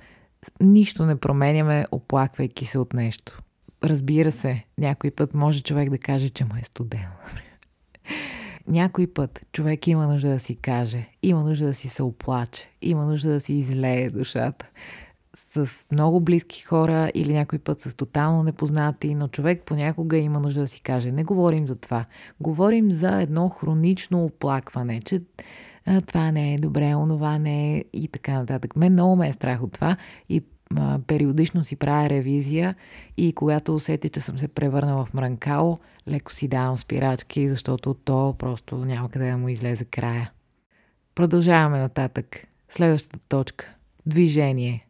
Нищо 0.60 1.06
не 1.06 1.16
променяме, 1.16 1.86
оплаквайки 1.90 2.64
се 2.66 2.78
от 2.78 2.92
нещо. 2.92 3.42
Разбира 3.84 4.32
се, 4.32 4.64
някой 4.78 5.10
път 5.10 5.34
може 5.34 5.62
човек 5.62 5.90
да 5.90 5.98
каже, 5.98 6.28
че 6.28 6.44
му 6.44 6.50
е 6.60 6.64
студено. 6.64 7.12
Някой 8.68 9.06
път 9.06 9.46
човек 9.52 9.86
има 9.86 10.06
нужда 10.06 10.28
да 10.28 10.38
си 10.38 10.56
каже, 10.56 11.08
има 11.22 11.44
нужда 11.44 11.66
да 11.66 11.74
си 11.74 11.88
се 11.88 12.02
оплаче, 12.02 12.70
има 12.82 13.06
нужда 13.06 13.28
да 13.28 13.40
си 13.40 13.54
излее 13.54 14.10
душата 14.10 14.70
с 15.36 15.68
много 15.92 16.20
близки 16.20 16.62
хора 16.62 17.10
или 17.14 17.32
някой 17.32 17.58
път 17.58 17.80
с 17.80 17.94
тотално 17.94 18.42
непознати, 18.42 19.14
но 19.14 19.28
човек 19.28 19.62
понякога 19.66 20.18
има 20.18 20.40
нужда 20.40 20.60
да 20.60 20.68
си 20.68 20.82
каже. 20.82 21.12
Не 21.12 21.24
говорим 21.24 21.68
за 21.68 21.76
това. 21.76 22.04
Говорим 22.40 22.90
за 22.90 23.22
едно 23.22 23.48
хронично 23.48 24.24
оплакване, 24.24 25.00
че 25.00 25.22
това 26.06 26.32
не 26.32 26.54
е 26.54 26.58
добре, 26.58 26.94
онова 26.94 27.38
не 27.38 27.76
е 27.76 27.84
и 27.92 28.08
така 28.08 28.32
нататък. 28.32 28.76
Мен 28.76 28.92
много 28.92 29.16
ме 29.16 29.28
е 29.28 29.32
страх 29.32 29.62
от 29.62 29.72
това 29.72 29.96
и 30.28 30.42
периодично 31.06 31.64
си 31.64 31.76
правя 31.76 32.10
ревизия 32.10 32.74
и 33.16 33.32
когато 33.32 33.74
усети, 33.74 34.08
че 34.08 34.20
съм 34.20 34.38
се 34.38 34.48
превърнала 34.48 35.04
в 35.04 35.14
мранкало, 35.14 35.78
леко 36.08 36.32
си 36.32 36.48
давам 36.48 36.76
спирачки, 36.76 37.48
защото 37.48 37.94
то 37.94 38.34
просто 38.38 38.76
няма 38.76 39.08
къде 39.08 39.30
да 39.30 39.36
му 39.36 39.48
излезе 39.48 39.84
края. 39.84 40.30
Продължаваме 41.14 41.78
нататък. 41.78 42.46
Следващата 42.68 43.18
точка. 43.28 43.74
Движение. 44.06 44.86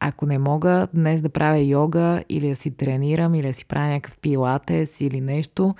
Ако 0.00 0.26
не 0.26 0.38
мога 0.38 0.88
днес 0.94 1.22
да 1.22 1.28
правя 1.28 1.58
йога 1.58 2.24
или 2.28 2.48
да 2.48 2.56
си 2.56 2.70
тренирам 2.70 3.34
или 3.34 3.46
да 3.46 3.54
си 3.54 3.64
правя 3.64 3.86
някакъв 3.86 4.18
пилатес 4.18 5.00
или 5.00 5.20
нещо, 5.20 5.74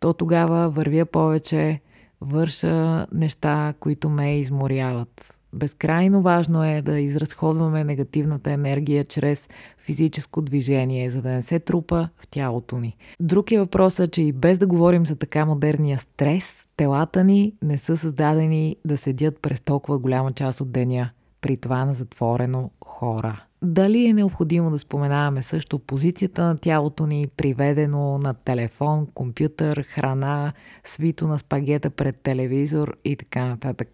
то 0.00 0.12
тогава 0.12 0.70
вървя 0.70 1.06
повече, 1.06 1.80
върша 2.20 3.06
неща, 3.12 3.74
които 3.80 4.10
ме 4.10 4.38
изморяват. 4.38 5.39
Безкрайно 5.52 6.22
важно 6.22 6.64
е 6.64 6.82
да 6.82 7.00
изразходваме 7.00 7.84
негативната 7.84 8.50
енергия 8.50 9.04
чрез 9.04 9.48
физическо 9.78 10.42
движение, 10.42 11.10
за 11.10 11.22
да 11.22 11.28
не 11.28 11.42
се 11.42 11.58
трупа 11.58 12.08
в 12.16 12.28
тялото 12.28 12.78
ни. 12.78 12.96
Друг 13.20 13.52
е 13.52 13.66
че 14.10 14.22
и 14.22 14.32
без 14.32 14.58
да 14.58 14.66
говорим 14.66 15.06
за 15.06 15.16
така 15.16 15.46
модерния 15.46 15.98
стрес, 15.98 16.64
телата 16.76 17.24
ни 17.24 17.54
не 17.62 17.78
са 17.78 17.96
създадени 17.96 18.76
да 18.84 18.96
седят 18.96 19.38
през 19.42 19.60
толкова 19.60 19.98
голяма 19.98 20.32
част 20.32 20.60
от 20.60 20.72
деня, 20.72 21.10
при 21.40 21.56
това 21.56 21.84
на 21.84 21.94
затворено 21.94 22.70
хора. 22.84 23.44
Дали 23.62 24.06
е 24.06 24.12
необходимо 24.12 24.70
да 24.70 24.78
споменаваме 24.78 25.42
също 25.42 25.78
позицията 25.78 26.44
на 26.44 26.58
тялото 26.58 27.06
ни, 27.06 27.26
приведено 27.36 28.18
на 28.18 28.34
телефон, 28.34 29.06
компютър, 29.14 29.82
храна, 29.82 30.52
свито 30.84 31.26
на 31.26 31.38
спагета 31.38 31.90
пред 31.90 32.16
телевизор 32.16 32.96
и 33.04 33.16
така 33.16 33.44
нататък. 33.44 33.88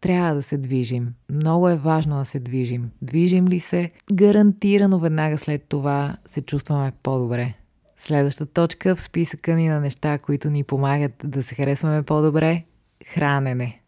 Трябва 0.00 0.34
да 0.34 0.42
се 0.42 0.56
движим. 0.56 1.14
Много 1.30 1.68
е 1.68 1.76
важно 1.76 2.16
да 2.16 2.24
се 2.24 2.40
движим. 2.40 2.90
Движим 3.02 3.48
ли 3.48 3.60
се, 3.60 3.90
гарантирано 4.12 4.98
веднага 4.98 5.38
след 5.38 5.64
това 5.68 6.16
се 6.26 6.42
чувстваме 6.42 6.92
по-добре. 7.02 7.54
Следваща 7.96 8.46
точка 8.46 8.96
в 8.96 9.00
списъка 9.00 9.54
ни 9.54 9.68
на 9.68 9.80
неща, 9.80 10.18
които 10.18 10.50
ни 10.50 10.64
помагат 10.64 11.12
да 11.24 11.42
се 11.42 11.54
харесваме 11.54 12.02
по-добре– 12.02 12.64
хранене. 13.06 13.80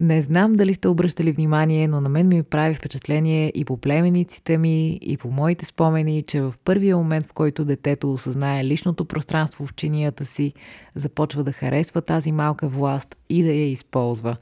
Не 0.00 0.22
знам 0.22 0.52
дали 0.52 0.74
сте 0.74 0.88
обръщали 0.88 1.32
внимание, 1.32 1.88
но 1.88 2.00
на 2.00 2.08
мен 2.08 2.28
ми 2.28 2.42
прави 2.42 2.74
впечатление 2.74 3.52
и 3.54 3.64
по 3.64 3.76
племениците 3.76 4.58
ми, 4.58 4.98
и 5.02 5.16
по 5.16 5.30
моите 5.30 5.64
спомени, 5.64 6.22
че 6.22 6.42
в 6.42 6.54
първия 6.64 6.96
момент, 6.96 7.26
в 7.26 7.32
който 7.32 7.64
детето 7.64 8.12
осъзнае 8.12 8.64
личното 8.64 9.04
пространство 9.04 9.66
в 9.66 9.74
чинията 9.74 10.24
си, 10.24 10.52
започва 10.94 11.44
да 11.44 11.52
харесва 11.52 12.02
тази 12.02 12.32
малка 12.32 12.68
власт 12.68 13.16
и 13.28 13.42
да 13.42 13.48
я 13.48 13.70
използва. 13.70 14.36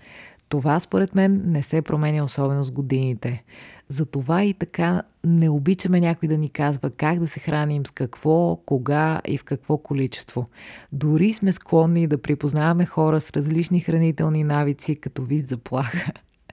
Това 0.49 0.81
според 0.81 1.15
мен 1.15 1.43
не 1.45 1.63
се 1.63 1.83
променя 1.83 2.25
особено 2.25 2.65
с 2.65 2.71
годините. 2.71 3.45
Затова 3.89 4.45
и 4.45 4.55
така 4.55 5.03
не 5.25 5.49
обичаме 5.51 6.01
някой 6.01 6.29
да 6.29 6.39
ни 6.39 6.51
казва 6.51 6.91
как 6.91 7.19
да 7.19 7.27
се 7.27 7.41
храним, 7.41 7.87
с 7.87 7.91
какво, 7.91 8.57
кога 8.57 9.21
и 9.27 9.39
в 9.39 9.45
какво 9.45 9.79
количество. 9.79 10.47
Дори 10.93 11.33
сме 11.33 11.53
склонни 11.53 12.07
да 12.07 12.23
припознаваме 12.23 12.87
хора 12.87 13.21
с 13.21 13.31
различни 13.31 13.81
хранителни 13.81 14.45
навици 14.45 14.97
като 14.97 15.23
вид 15.23 15.49
заплаха. 15.49 16.13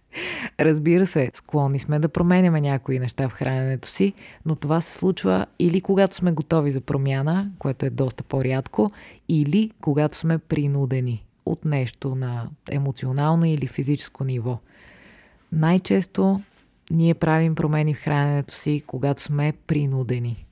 Разбира 0.59 1.05
се, 1.05 1.31
склонни 1.33 1.79
сме 1.79 1.99
да 1.99 2.09
променяме 2.09 2.61
някои 2.61 2.99
неща 2.99 3.29
в 3.29 3.33
храненето 3.33 3.87
си, 3.89 4.13
но 4.45 4.55
това 4.55 4.81
се 4.81 4.93
случва 4.93 5.45
или 5.59 5.81
когато 5.81 6.15
сме 6.15 6.31
готови 6.31 6.71
за 6.71 6.81
промяна, 6.81 7.51
което 7.59 7.85
е 7.85 7.89
доста 7.89 8.23
по-рядко, 8.23 8.91
или 9.29 9.71
когато 9.81 10.17
сме 10.17 10.37
принудени 10.37 11.25
от 11.45 11.65
нещо 11.65 12.15
на 12.15 12.49
емоционално 12.71 13.45
или 13.45 13.67
физическо 13.67 14.23
ниво. 14.23 14.59
Най-често 15.51 16.41
ние 16.91 17.13
правим 17.13 17.55
промени 17.55 17.93
в 17.93 17.99
храненето 17.99 18.53
си, 18.53 18.83
когато 18.87 19.21
сме 19.21 19.53
принудени. 19.67 20.45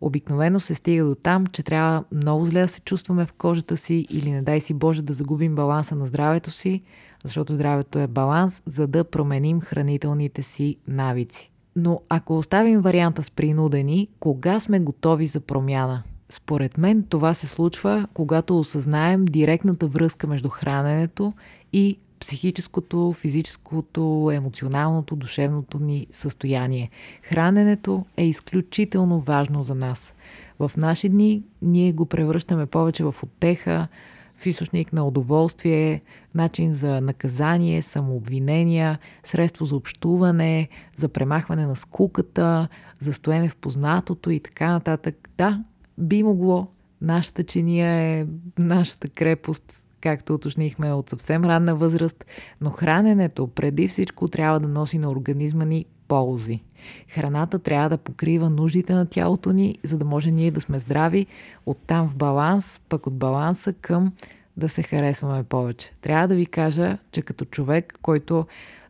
Обикновено 0.00 0.60
се 0.60 0.74
стига 0.74 1.04
до 1.04 1.14
там, 1.14 1.46
че 1.46 1.62
трябва 1.62 2.04
много 2.12 2.44
зле 2.44 2.60
да 2.60 2.68
се 2.68 2.80
чувстваме 2.80 3.26
в 3.26 3.32
кожата 3.32 3.76
си 3.76 4.06
или 4.10 4.30
не 4.30 4.42
дай 4.42 4.60
си 4.60 4.74
Боже 4.74 5.02
да 5.02 5.12
загубим 5.12 5.54
баланса 5.54 5.94
на 5.94 6.06
здравето 6.06 6.50
си, 6.50 6.80
защото 7.24 7.54
здравето 7.54 7.98
е 7.98 8.06
баланс, 8.06 8.62
за 8.66 8.86
да 8.86 9.04
променим 9.04 9.60
хранителните 9.60 10.42
си 10.42 10.76
навици. 10.88 11.50
Но 11.76 12.00
ако 12.08 12.38
оставим 12.38 12.80
варианта 12.80 13.22
с 13.22 13.30
принудени, 13.30 14.08
кога 14.20 14.60
сме 14.60 14.80
готови 14.80 15.26
за 15.26 15.40
промяна? 15.40 16.02
Според 16.28 16.78
мен 16.78 17.02
това 17.02 17.34
се 17.34 17.46
случва, 17.46 18.06
когато 18.14 18.58
осъзнаем 18.58 19.24
директната 19.24 19.86
връзка 19.86 20.26
между 20.26 20.48
храненето 20.48 21.32
и 21.72 21.96
психическото, 22.20 23.12
физическото, 23.12 24.30
емоционалното, 24.34 25.16
душевното 25.16 25.78
ни 25.78 26.06
състояние. 26.12 26.90
Храненето 27.22 28.04
е 28.16 28.26
изключително 28.26 29.20
важно 29.20 29.62
за 29.62 29.74
нас. 29.74 30.14
В 30.58 30.70
наши 30.76 31.08
дни 31.08 31.42
ние 31.62 31.92
го 31.92 32.06
превръщаме 32.06 32.66
повече 32.66 33.04
в 33.04 33.14
отеха, 33.22 33.88
в 34.36 34.46
източник 34.46 34.92
на 34.92 35.04
удоволствие, 35.06 36.02
начин 36.34 36.72
за 36.72 37.00
наказание, 37.00 37.82
самообвинения, 37.82 38.98
средство 39.22 39.64
за 39.64 39.76
общуване, 39.76 40.68
за 40.96 41.08
премахване 41.08 41.66
на 41.66 41.76
скуката, 41.76 42.68
за 42.98 43.12
стоене 43.12 43.48
в 43.48 43.56
познатото 43.56 44.30
и 44.30 44.40
така 44.40 44.72
нататък. 44.72 45.28
Да, 45.38 45.62
би 45.98 46.22
могло. 46.22 46.66
Нашата 47.00 47.44
чиния 47.44 47.90
е 47.90 48.26
нашата 48.58 49.08
крепост, 49.08 49.84
както 50.00 50.34
уточнихме 50.34 50.92
от 50.92 51.10
съвсем 51.10 51.44
ранна 51.44 51.74
възраст, 51.74 52.24
но 52.60 52.70
храненето 52.70 53.46
преди 53.46 53.88
всичко 53.88 54.28
трябва 54.28 54.60
да 54.60 54.68
носи 54.68 54.98
на 54.98 55.10
организма 55.10 55.64
ни 55.64 55.84
ползи. 56.08 56.62
Храната 57.08 57.58
трябва 57.58 57.88
да 57.88 57.98
покрива 57.98 58.50
нуждите 58.50 58.94
на 58.94 59.06
тялото 59.06 59.52
ни, 59.52 59.78
за 59.82 59.98
да 59.98 60.04
може 60.04 60.30
ние 60.30 60.50
да 60.50 60.60
сме 60.60 60.78
здрави, 60.78 61.26
оттам 61.66 62.08
в 62.08 62.16
баланс, 62.16 62.80
пък 62.88 63.06
от 63.06 63.14
баланса 63.14 63.72
към 63.72 64.12
да 64.56 64.68
се 64.68 64.82
харесваме 64.82 65.42
повече. 65.42 65.92
Трябва 66.00 66.28
да 66.28 66.34
ви 66.34 66.46
кажа, 66.46 66.98
че 67.12 67.22
като 67.22 67.44
човек, 67.44 67.98
който 68.02 68.46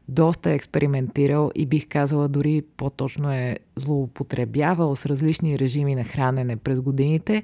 доста 0.08 0.50
е 0.50 0.54
експериментирал 0.54 1.50
и 1.54 1.66
бих 1.66 1.88
казала 1.88 2.28
дори 2.28 2.62
по-точно 2.76 3.32
е 3.32 3.58
злоупотребявал 3.76 4.96
с 4.96 5.06
различни 5.06 5.58
режими 5.58 5.94
на 5.94 6.04
хранене 6.04 6.56
през 6.56 6.80
годините, 6.80 7.42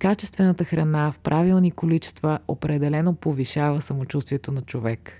Качествената 0.00 0.64
храна 0.64 1.12
в 1.12 1.18
правилни 1.18 1.70
количества 1.70 2.38
определено 2.48 3.14
повишава 3.14 3.80
самочувствието 3.80 4.52
на 4.52 4.62
човек. 4.62 5.12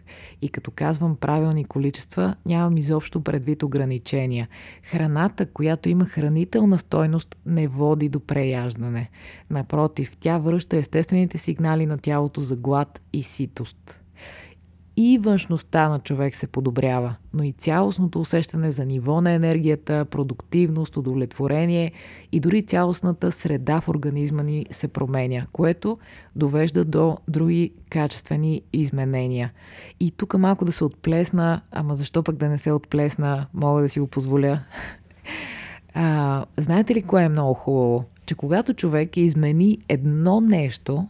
И 0.43 0.49
като 0.49 0.71
казвам 0.71 1.17
правилни 1.17 1.65
количества, 1.65 2.35
нямам 2.47 2.77
изобщо 2.77 3.21
предвид 3.21 3.63
ограничения. 3.63 4.49
Храната, 4.83 5.47
която 5.47 5.89
има 5.89 6.05
хранителна 6.05 6.79
стойност, 6.79 7.37
не 7.47 7.69
води 7.69 8.09
до 8.09 8.21
преяждане. 8.21 9.11
Напротив, 9.51 10.11
тя 10.21 10.39
връща 10.39 10.77
естествените 10.77 11.39
сигнали 11.39 11.87
на 11.87 11.99
тялото 11.99 12.41
за 12.41 12.57
глад 12.57 13.01
и 13.13 13.23
ситост 13.23 14.00
и 15.03 15.19
външността 15.19 15.89
на 15.89 15.99
човек 15.99 16.37
се 16.37 16.47
подобрява, 16.47 17.15
но 17.35 17.43
и 17.43 17.53
цялостното 17.53 18.21
усещане 18.21 18.73
за 18.73 18.85
ниво 18.85 19.21
на 19.21 19.31
енергията, 19.31 20.05
продуктивност, 20.05 20.97
удовлетворение 20.97 21.93
и 22.33 22.41
дори 22.41 22.63
цялостната 22.63 23.33
среда 23.33 23.81
в 23.81 23.89
организма 23.89 24.43
ни 24.43 24.67
се 24.71 24.89
променя, 24.89 25.47
което 25.53 25.97
довежда 26.37 26.85
до 26.85 27.17
други 27.29 27.73
качествени 27.91 28.63
изменения. 28.73 29.53
И 30.01 30.11
тук 30.11 30.39
малко 30.39 30.65
да 30.65 30.73
се 30.73 30.85
отплесна, 30.85 31.61
ама 31.71 31.95
защо 31.95 32.23
пък 32.23 32.37
да 32.37 32.49
не 32.49 32.59
се 32.59 32.73
отплесна, 32.73 33.47
мога 33.55 33.83
да 33.83 33.89
си 33.89 34.01
го 34.01 34.07
позволя. 34.07 34.61
А, 35.95 36.45
знаете 36.57 36.95
ли 36.95 37.03
кое 37.03 37.25
е 37.25 37.29
много 37.29 37.55
хубаво? 37.55 38.05
Че 38.27 38.35
когато 38.35 38.75
човек 38.75 39.17
измени 39.17 39.79
едно 39.89 40.41
нещо, 40.41 41.09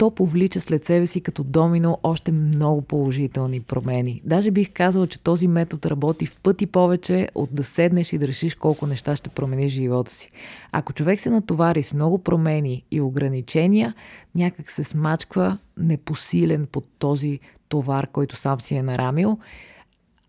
то 0.00 0.10
повлича 0.10 0.60
след 0.60 0.84
себе 0.84 1.06
си 1.06 1.20
като 1.20 1.44
домино 1.44 1.98
още 2.02 2.32
много 2.32 2.82
положителни 2.82 3.60
промени. 3.60 4.22
Даже 4.24 4.50
бих 4.50 4.72
казала, 4.72 5.06
че 5.06 5.20
този 5.20 5.48
метод 5.48 5.90
работи 5.90 6.26
в 6.26 6.36
пъти 6.36 6.66
повече 6.66 7.28
от 7.34 7.54
да 7.54 7.64
седнеш 7.64 8.12
и 8.12 8.18
да 8.18 8.28
решиш 8.28 8.54
колко 8.54 8.86
неща 8.86 9.16
ще 9.16 9.30
промениш 9.30 9.72
живота 9.72 10.10
си. 10.10 10.30
Ако 10.72 10.92
човек 10.92 11.20
се 11.20 11.30
натовари 11.30 11.82
с 11.82 11.94
много 11.94 12.18
промени 12.18 12.84
и 12.90 13.00
ограничения, 13.00 13.94
някак 14.34 14.70
се 14.70 14.84
смачква 14.84 15.58
непосилен 15.76 16.66
под 16.72 16.84
този 16.98 17.38
товар, 17.68 18.06
който 18.12 18.36
сам 18.36 18.60
си 18.60 18.74
е 18.74 18.82
нарамил 18.82 19.38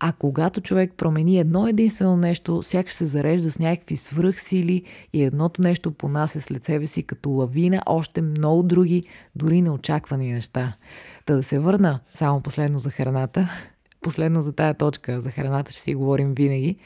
а 0.04 0.12
когато 0.12 0.60
човек 0.60 0.92
промени 0.96 1.38
едно 1.38 1.68
единствено 1.68 2.16
нещо, 2.16 2.62
сякаш 2.62 2.92
се 2.92 3.06
зарежда 3.06 3.50
с 3.50 3.58
някакви 3.58 3.96
свръхсили 3.96 4.82
и 5.12 5.22
едното 5.22 5.62
нещо 5.62 5.92
понася 5.92 6.40
след 6.40 6.64
себе 6.64 6.86
си 6.86 7.02
като 7.02 7.30
лавина 7.30 7.82
още 7.86 8.22
много 8.22 8.62
други, 8.62 9.06
дори 9.36 9.62
неочаквани 9.62 10.32
неща. 10.32 10.76
Та 11.26 11.34
да 11.34 11.42
се 11.42 11.58
върна 11.58 12.00
само 12.14 12.40
последно 12.40 12.78
за 12.78 12.90
храната. 12.90 13.50
Последно 14.00 14.42
за 14.42 14.52
тая 14.52 14.74
точка, 14.74 15.20
за 15.20 15.30
храната 15.30 15.72
ще 15.72 15.80
си 15.80 15.94
говорим 15.94 16.34
винаги. 16.34 16.76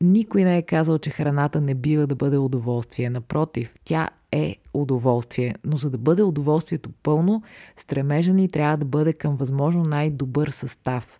Никой 0.00 0.44
не 0.44 0.56
е 0.56 0.62
казал, 0.62 0.98
че 0.98 1.10
храната 1.10 1.60
не 1.60 1.74
бива 1.74 2.06
да 2.06 2.14
бъде 2.14 2.38
удоволствие. 2.38 3.10
Напротив, 3.10 3.74
тя 3.84 4.08
е 4.32 4.56
удоволствие. 4.74 5.54
Но 5.64 5.76
за 5.76 5.90
да 5.90 5.98
бъде 5.98 6.22
удоволствието 6.22 6.90
пълно, 7.02 7.42
стремежа 7.76 8.34
ни 8.34 8.48
трябва 8.48 8.76
да 8.76 8.84
бъде 8.84 9.12
към 9.12 9.36
възможно 9.36 9.82
най-добър 9.82 10.48
състав 10.48 11.19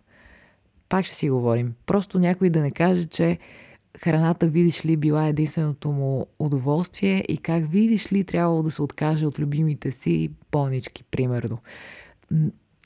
пак 0.91 1.05
ще 1.05 1.15
си 1.15 1.29
говорим. 1.29 1.73
Просто 1.85 2.19
някой 2.19 2.49
да 2.49 2.61
не 2.61 2.71
каже, 2.71 3.05
че 3.05 3.37
храната, 3.99 4.47
видиш 4.47 4.85
ли, 4.85 4.97
била 4.97 5.27
единственото 5.27 5.91
му 5.91 6.25
удоволствие 6.39 7.25
и 7.29 7.37
как, 7.37 7.71
видиш 7.71 8.11
ли, 8.11 8.23
трябвало 8.23 8.63
да 8.63 8.71
се 8.71 8.81
откаже 8.81 9.25
от 9.25 9.39
любимите 9.39 9.91
си 9.91 10.29
понички, 10.51 11.03
примерно. 11.03 11.57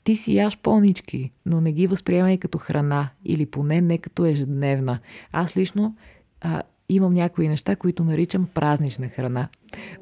Ти 0.04 0.16
си 0.16 0.34
яш 0.34 0.58
понички, 0.58 1.30
но 1.46 1.60
не 1.60 1.72
ги 1.72 1.86
възприемай 1.86 2.38
като 2.38 2.58
храна 2.58 3.08
или 3.24 3.46
поне 3.46 3.80
не 3.80 3.98
като 3.98 4.24
ежедневна. 4.24 4.98
Аз 5.32 5.56
лично 5.56 5.96
а, 6.40 6.62
имам 6.88 7.12
някои 7.12 7.48
неща, 7.48 7.76
които 7.76 8.04
наричам 8.04 8.48
празнична 8.54 9.08
храна. 9.08 9.48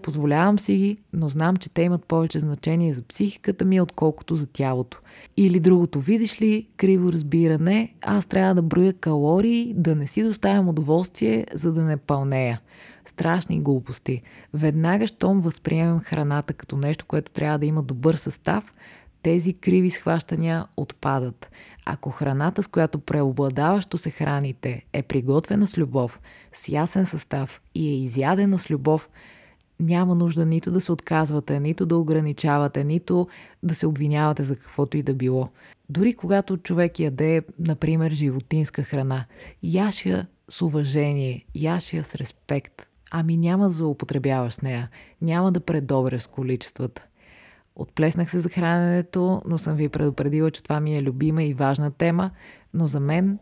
Позволявам 0.02 0.58
си 0.58 0.76
ги, 0.76 0.96
но 1.12 1.28
знам, 1.28 1.56
че 1.56 1.68
те 1.68 1.82
имат 1.82 2.04
повече 2.04 2.40
значение 2.40 2.94
за 2.94 3.02
психиката 3.02 3.64
ми, 3.64 3.80
отколкото 3.80 4.36
за 4.36 4.46
тялото. 4.46 5.00
Или 5.36 5.60
другото, 5.60 6.00
видиш 6.00 6.40
ли, 6.40 6.68
криво 6.76 7.12
разбиране, 7.12 7.94
аз 8.02 8.26
трябва 8.26 8.54
да 8.54 8.62
броя 8.62 8.92
калории, 8.92 9.74
да 9.76 9.94
не 9.94 10.06
си 10.06 10.22
доставям 10.22 10.68
удоволствие, 10.68 11.46
за 11.54 11.72
да 11.72 11.84
не 11.84 11.96
пълнея. 11.96 12.60
Страшни 13.04 13.60
глупости. 13.60 14.22
Веднага, 14.54 15.06
щом 15.06 15.40
възприемем 15.40 15.98
храната 15.98 16.54
като 16.54 16.76
нещо, 16.76 17.04
което 17.06 17.32
трябва 17.32 17.58
да 17.58 17.66
има 17.66 17.82
добър 17.82 18.14
състав, 18.14 18.72
тези 19.24 19.54
криви 19.54 19.90
схващания 19.90 20.66
отпадат. 20.76 21.50
Ако 21.84 22.10
храната, 22.10 22.62
с 22.62 22.66
която 22.66 22.98
преобладаващо 22.98 23.98
се 23.98 24.10
храните, 24.10 24.84
е 24.92 25.02
приготвена 25.02 25.66
с 25.66 25.78
любов, 25.78 26.20
с 26.52 26.68
ясен 26.68 27.06
състав 27.06 27.60
и 27.74 27.88
е 27.88 27.96
изядена 27.96 28.58
с 28.58 28.70
любов, 28.70 29.08
няма 29.80 30.14
нужда 30.14 30.46
нито 30.46 30.70
да 30.70 30.80
се 30.80 30.92
отказвате, 30.92 31.60
нито 31.60 31.86
да 31.86 31.96
ограничавате, 31.96 32.84
нито 32.84 33.26
да 33.62 33.74
се 33.74 33.86
обвинявате 33.86 34.42
за 34.42 34.56
каквото 34.56 34.96
и 34.96 35.02
да 35.02 35.14
било. 35.14 35.48
Дори 35.88 36.14
когато 36.14 36.56
човек 36.56 37.00
яде, 37.00 37.42
например, 37.58 38.12
животинска 38.12 38.82
храна, 38.82 39.24
яшия 39.62 40.26
с 40.48 40.62
уважение, 40.62 41.46
яшия 41.54 42.04
с 42.04 42.14
респект, 42.14 42.86
ами 43.10 43.36
няма 43.36 43.64
да 43.64 43.70
злоупотребяваш 43.70 44.52
с 44.54 44.62
нея, 44.62 44.88
няма 45.22 45.52
да 45.52 45.60
предобря 45.60 46.20
с 46.20 46.26
количествата. 46.26 47.06
Отплеснах 47.76 48.30
се 48.30 48.40
за 48.40 48.48
храненето, 48.48 49.42
но 49.46 49.58
съм 49.58 49.76
ви 49.76 49.88
предупредила, 49.88 50.50
че 50.50 50.62
това 50.62 50.80
ми 50.80 50.96
е 50.96 51.02
любима 51.02 51.42
и 51.42 51.54
важна 51.54 51.90
тема, 51.90 52.30
но 52.74 52.86
за 52.86 53.00
мен 53.00 53.38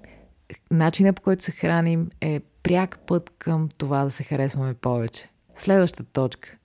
начинът 0.71 1.17
по 1.17 1.23
който 1.23 1.45
се 1.45 1.53
храним 1.53 2.11
е 2.21 2.41
пряк 2.63 2.99
път 3.07 3.31
към 3.39 3.69
това 3.79 4.05
да 4.05 4.11
се 4.11 4.25
харесваме 4.25 4.75
повече. 4.75 5.29
Следващата 5.55 6.13
точка. 6.13 6.57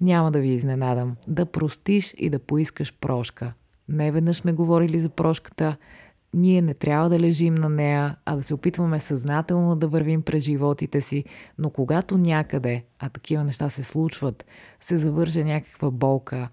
Няма 0.00 0.30
да 0.30 0.40
ви 0.40 0.48
изненадам. 0.48 1.16
Да 1.28 1.46
простиш 1.46 2.14
и 2.18 2.30
да 2.30 2.38
поискаш 2.38 2.94
прошка. 3.00 3.52
Не 3.88 4.12
веднъж 4.12 4.36
сме 4.36 4.52
говорили 4.52 4.98
за 5.00 5.08
прошката. 5.08 5.76
Ние 6.34 6.62
не 6.62 6.74
трябва 6.74 7.08
да 7.08 7.20
лежим 7.20 7.54
на 7.54 7.68
нея, 7.68 8.16
а 8.24 8.36
да 8.36 8.42
се 8.42 8.54
опитваме 8.54 9.00
съзнателно 9.00 9.76
да 9.76 9.88
вървим 9.88 10.22
през 10.22 10.44
животите 10.44 11.00
си, 11.00 11.24
но 11.58 11.70
когато 11.70 12.18
някъде, 12.18 12.82
а 12.98 13.08
такива 13.08 13.44
неща 13.44 13.70
се 13.70 13.82
случват, 13.82 14.44
се 14.80 14.98
завърже 14.98 15.44
някаква 15.44 15.90
болка, 15.90 16.48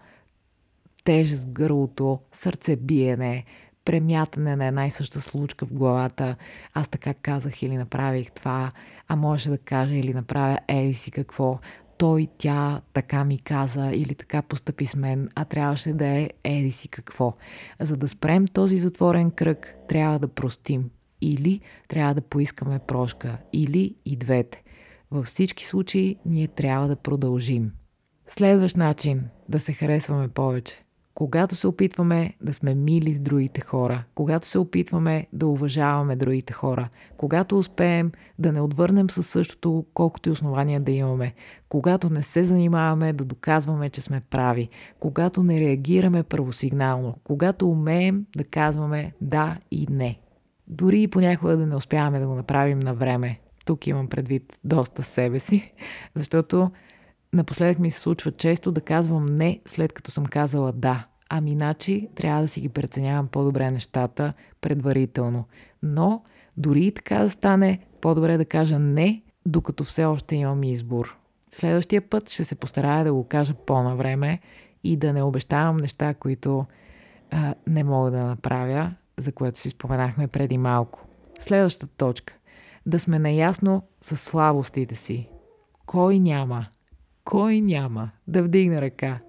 тежест 1.04 1.48
в 1.48 1.52
гърлото, 1.52 2.20
сърцебиене, 2.32 3.46
премятане 3.86 4.56
на 4.56 4.66
една 4.66 4.86
и 4.86 4.92
съща 4.92 5.22
случка 5.22 5.66
в 5.66 5.74
главата. 5.74 6.36
Аз 6.74 6.88
така 6.88 7.13
казах 7.13 7.63
или 7.63 7.78
направих 7.78 8.32
това, 8.32 8.72
а 9.08 9.16
може 9.16 9.50
да 9.50 9.58
кажа 9.58 9.96
или 9.96 10.13
направя 10.13 10.58
еди 10.68 10.94
си 10.94 11.12
какво. 11.12 11.58
Той, 11.97 12.27
тя 12.38 12.81
така 12.93 13.23
ми 13.23 13.39
каза 13.39 13.91
или 13.93 14.15
така 14.15 14.41
постъпи 14.41 14.86
с 14.86 14.95
мен, 14.95 15.29
а 15.36 15.45
трябваше 15.45 15.93
да 15.93 16.05
е 16.05 16.29
еди 16.43 16.71
си 16.71 16.88
какво. 16.88 17.33
За 17.79 17.97
да 17.97 18.07
спрем 18.07 18.47
този 18.47 18.79
затворен 18.79 19.31
кръг, 19.31 19.75
трябва 19.88 20.19
да 20.19 20.27
простим. 20.27 20.89
Или 21.21 21.62
трябва 21.88 22.13
да 22.13 22.21
поискаме 22.21 22.79
прошка. 22.79 23.38
Или 23.53 23.95
и 24.05 24.15
двете. 24.15 24.63
Във 25.12 25.25
всички 25.25 25.65
случаи 25.65 26.15
ние 26.25 26.47
трябва 26.47 26.88
да 26.88 26.95
продължим. 26.95 27.71
Следващ 28.27 28.77
начин 28.77 29.23
да 29.49 29.60
се 29.60 29.73
харесваме 29.73 30.27
повече 30.27 30.87
когато 31.17 31.56
се 31.56 31.67
опитваме 31.67 32.34
да 32.41 32.53
сме 32.53 32.75
мили 32.75 33.13
с 33.13 33.19
другите 33.19 33.62
хора, 33.62 34.03
когато 34.15 34.47
се 34.47 34.60
опитваме 34.60 35.27
да 35.34 35.47
уважаваме 35.47 36.15
другите 36.15 36.53
хора, 36.53 36.89
когато 37.17 37.58
успеем 37.58 38.12
да 38.39 38.51
не 38.51 38.62
отвърнем 38.62 39.10
със 39.10 39.27
същото, 39.27 39.86
колкото 39.93 40.30
и 40.30 40.32
основания 40.32 40.80
да 40.80 40.91
имаме, 40.91 41.34
когато 41.69 42.10
не 42.10 42.23
се 42.23 42.43
занимаваме 42.43 43.13
да 43.13 43.25
доказваме, 43.25 43.89
че 43.89 44.01
сме 44.01 44.21
прави, 44.30 44.69
когато 44.99 45.43
не 45.43 45.60
реагираме 45.60 46.23
първосигнално, 46.23 47.15
когато 47.23 47.69
умеем 47.69 48.25
да 48.38 48.43
казваме 48.43 49.13
да 49.21 49.58
и 49.71 49.88
не. 49.89 50.19
Дори 50.67 51.01
и 51.01 51.08
понякога 51.08 51.58
да 51.58 51.67
не 51.67 51.75
успяваме 51.75 52.19
да 52.19 52.27
го 52.27 52.36
направим 52.36 52.80
на 52.80 52.93
време. 52.93 53.39
Тук 53.65 53.88
имам 53.88 54.08
предвид 54.08 54.60
доста 54.63 55.03
себе 55.03 55.39
си, 55.39 55.73
защото 56.15 56.71
Напоследък 57.34 57.80
ми 57.80 57.92
се 57.92 58.00
случва 58.00 58.32
често 58.32 58.72
да 58.72 58.82
казвам 58.82 59.26
не, 59.26 59.60
след 59.66 59.94
като 59.94 60.12
съм 60.12 60.26
казала 60.26 60.72
да. 60.72 61.06
Ами 61.30 61.52
иначе 61.52 62.08
трябва 62.16 62.42
да 62.42 62.48
си 62.48 62.62
ги 62.62 62.70
преценявам 62.70 63.28
по-добре 63.28 63.72
нещата 63.72 64.34
предварително. 64.62 65.46
Но 65.84 66.24
дори 66.58 66.86
и 66.86 66.92
така 66.92 67.20
да 67.20 67.30
стане, 67.30 67.80
по-добре 68.02 68.38
да 68.38 68.46
кажа 68.46 68.80
не, 68.80 69.24
докато 69.46 69.84
все 69.84 70.06
още 70.06 70.36
имам 70.36 70.63
избор. 70.63 71.18
Следващия 71.52 72.02
път 72.02 72.30
ще 72.30 72.44
се 72.46 72.56
постарая 72.56 73.04
да 73.04 73.13
го 73.13 73.24
кажа 73.24 73.54
по-навреме 73.54 74.40
и 74.84 74.98
да 74.98 75.13
не 75.13 75.24
обещавам 75.24 75.78
неща, 75.78 76.13
които 76.13 76.66
а, 77.32 77.56
не 77.68 77.84
мога 77.84 78.12
да 78.12 78.24
направя, 78.24 78.94
за 79.18 79.32
което 79.32 79.60
си 79.60 79.70
споменахме 79.70 80.28
преди 80.28 80.58
малко. 80.58 81.08
Следващата 81.40 81.94
точка. 81.98 82.34
Да 82.86 83.00
сме 83.00 83.20
наясно 83.20 83.84
с 84.02 84.18
слабостите 84.18 84.96
си. 84.96 85.28
Кой 85.86 86.20
няма? 86.20 86.68
Кой 87.28 87.62
няма 87.62 88.10
да 88.28 88.44
вдигне 88.44 88.82
ръка? 88.82 89.20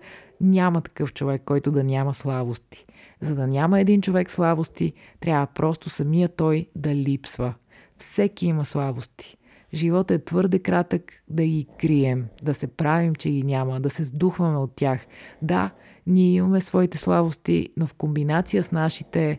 Няма 0.40 0.80
такъв 0.80 1.12
човек, 1.12 1.42
който 1.44 1.70
да 1.72 1.84
няма 1.84 2.14
слабости. 2.14 2.86
За 3.20 3.34
да 3.34 3.46
няма 3.46 3.80
един 3.80 4.02
човек 4.02 4.30
слабости, 4.30 4.92
трябва 5.20 5.46
просто 5.46 5.90
самия 5.90 6.28
той 6.28 6.66
да 6.76 6.94
липсва. 6.94 7.54
Всеки 7.96 8.46
има 8.46 8.64
слабости. 8.64 9.36
Животът 9.74 10.20
е 10.20 10.24
твърде 10.24 10.58
кратък 10.58 11.12
да 11.28 11.44
ги 11.44 11.66
крием, 11.80 12.26
да 12.42 12.54
се 12.54 12.66
правим, 12.66 13.14
че 13.14 13.30
ги 13.30 13.42
няма, 13.42 13.80
да 13.80 13.90
се 13.90 14.04
сдухваме 14.04 14.58
от 14.58 14.74
тях. 14.74 15.06
Да, 15.42 15.70
ние 16.06 16.34
имаме 16.34 16.60
своите 16.60 16.98
слабости, 16.98 17.68
но 17.76 17.86
в 17.86 17.94
комбинация 17.94 18.62
с 18.62 18.72
нашите, 18.72 19.38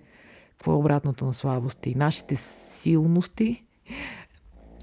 какво 0.51 0.71
е 0.71 0.75
обратното 0.75 1.25
на 1.25 1.33
слабости? 1.33 1.95
Нашите 1.95 2.35
силности, 2.35 3.63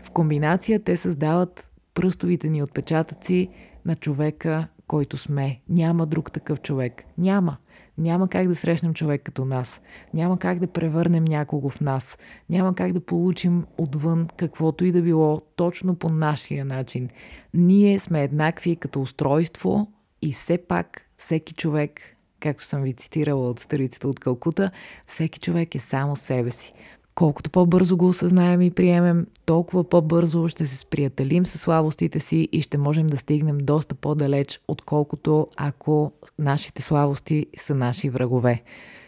в 0.03 0.11
комбинация 0.11 0.85
те 0.85 0.97
създават 0.97 1.71
пръстовите 1.97 2.49
ни 2.49 2.62
отпечатъци 2.62 3.49
на 3.87 3.96
човека, 3.96 4.68
който 4.87 5.18
сме. 5.18 5.61
Няма 5.68 6.07
друг 6.07 6.33
такъв 6.33 6.61
човек. 6.61 7.05
Няма. 7.18 7.57
Няма 7.99 8.29
как 8.29 8.49
да 8.49 8.55
срещнем 8.55 8.94
човек 8.94 9.22
като 9.25 9.44
нас. 9.44 9.81
Няма 10.14 10.38
как 10.38 10.59
да 10.59 10.66
превърнем 10.66 11.25
някого 11.25 11.70
в 11.70 11.81
нас. 11.81 12.18
Няма 12.51 12.75
как 12.75 12.92
да 12.92 13.01
получим 13.01 13.64
отвън 13.79 14.29
каквото 14.37 14.85
и 14.85 14.92
да 14.92 15.03
било 15.03 15.42
точно 15.57 15.94
по 15.94 16.09
нашия 16.09 16.64
начин. 16.64 17.09
Ние 17.55 17.99
сме 17.99 18.22
еднакви 18.22 18.77
като 18.77 19.01
устройство 19.01 19.92
и 20.22 20.33
все 20.33 20.59
пак 20.59 21.03
всеки 21.16 21.55
човек, 21.55 22.01
както 22.40 22.64
съм 22.64 22.83
ви 22.83 22.92
цитирала 22.92 23.51
от 23.51 23.61
старицата 23.61 24.09
от 24.09 24.20
Калкута, 24.20 24.70
всеки 25.07 25.40
човек 25.40 25.75
е 25.75 25.79
само 25.79 26.16
себе 26.16 26.51
си. 26.51 26.72
Колкото 27.16 27.50
по-бързо 27.50 27.96
го 27.96 28.09
осъзнаем 28.09 28.62
и 28.62 28.70
приемем, 28.70 29.26
толкова 29.44 29.88
по-бързо 29.88 30.48
ще 30.48 30.66
се 30.66 30.76
сприятелим 30.76 31.46
с 31.46 31.59
слабостите 31.59 32.20
си 32.20 32.48
и 32.52 32.61
ще 32.61 32.79
можем 32.79 33.07
да 33.07 33.16
стигнем 33.16 33.59
доста 33.59 33.94
по-далеч, 33.94 34.61
отколкото 34.68 35.48
ако 35.57 36.12
нашите 36.38 36.83
слабости 36.83 37.46
са 37.57 37.74
наши 37.74 38.11
врагове. 38.11 38.61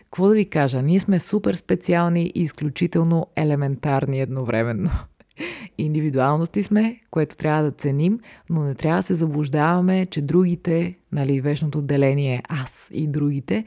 Какво 0.04 0.28
да 0.28 0.34
ви 0.34 0.44
кажа? 0.44 0.82
Ние 0.82 1.00
сме 1.00 1.20
супер 1.20 1.54
специални 1.54 2.32
и 2.34 2.42
изключително 2.42 3.26
елементарни 3.36 4.20
едновременно. 4.20 4.90
Индивидуалности 5.78 6.62
сме, 6.62 7.00
което 7.10 7.36
трябва 7.36 7.62
да 7.62 7.70
ценим, 7.70 8.20
но 8.50 8.62
не 8.62 8.74
трябва 8.74 8.98
да 8.98 9.02
се 9.02 9.14
заблуждаваме, 9.14 10.06
че 10.06 10.22
другите, 10.22 10.94
нали, 11.12 11.40
вечното 11.40 11.82
деление 11.82 12.42
аз 12.48 12.88
и 12.92 13.06
другите, 13.06 13.64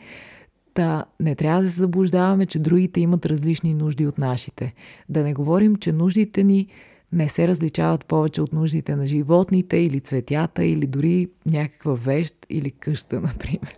Та 0.73 1.05
не 1.19 1.35
трябва 1.35 1.61
да 1.61 1.69
се 1.69 1.79
заблуждаваме, 1.79 2.45
че 2.45 2.59
другите 2.59 3.01
имат 3.01 3.25
различни 3.25 3.73
нужди 3.73 4.07
от 4.07 4.17
нашите. 4.17 4.73
Да 5.09 5.23
не 5.23 5.33
говорим, 5.33 5.75
че 5.75 5.91
нуждите 5.91 6.43
ни 6.43 6.67
не 7.13 7.29
се 7.29 7.47
различават 7.47 8.05
повече 8.05 8.41
от 8.41 8.53
нуждите 8.53 8.95
на 8.95 9.07
животните 9.07 9.77
или 9.77 9.99
цветята 9.99 10.65
или 10.65 10.87
дори 10.87 11.27
някаква 11.45 11.93
вещ 11.93 12.35
или 12.49 12.71
къща, 12.71 13.21
например. 13.21 13.75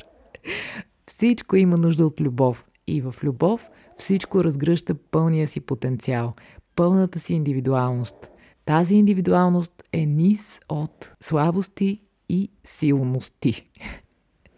Всичко 1.07 1.55
има 1.55 1.77
нужда 1.77 2.05
от 2.05 2.21
любов. 2.21 2.65
И 2.87 3.01
в 3.01 3.15
любов 3.23 3.69
всичко 3.97 4.43
разгръща 4.43 4.95
пълния 4.95 5.47
си 5.47 5.59
потенциал, 5.59 6.33
пълната 6.75 7.19
си 7.19 7.33
индивидуалност. 7.33 8.29
Тази 8.65 8.95
индивидуалност 8.95 9.83
е 9.93 10.05
низ 10.05 10.59
от 10.69 11.11
слабости 11.21 11.99
и 12.29 12.49
силности. 12.63 13.63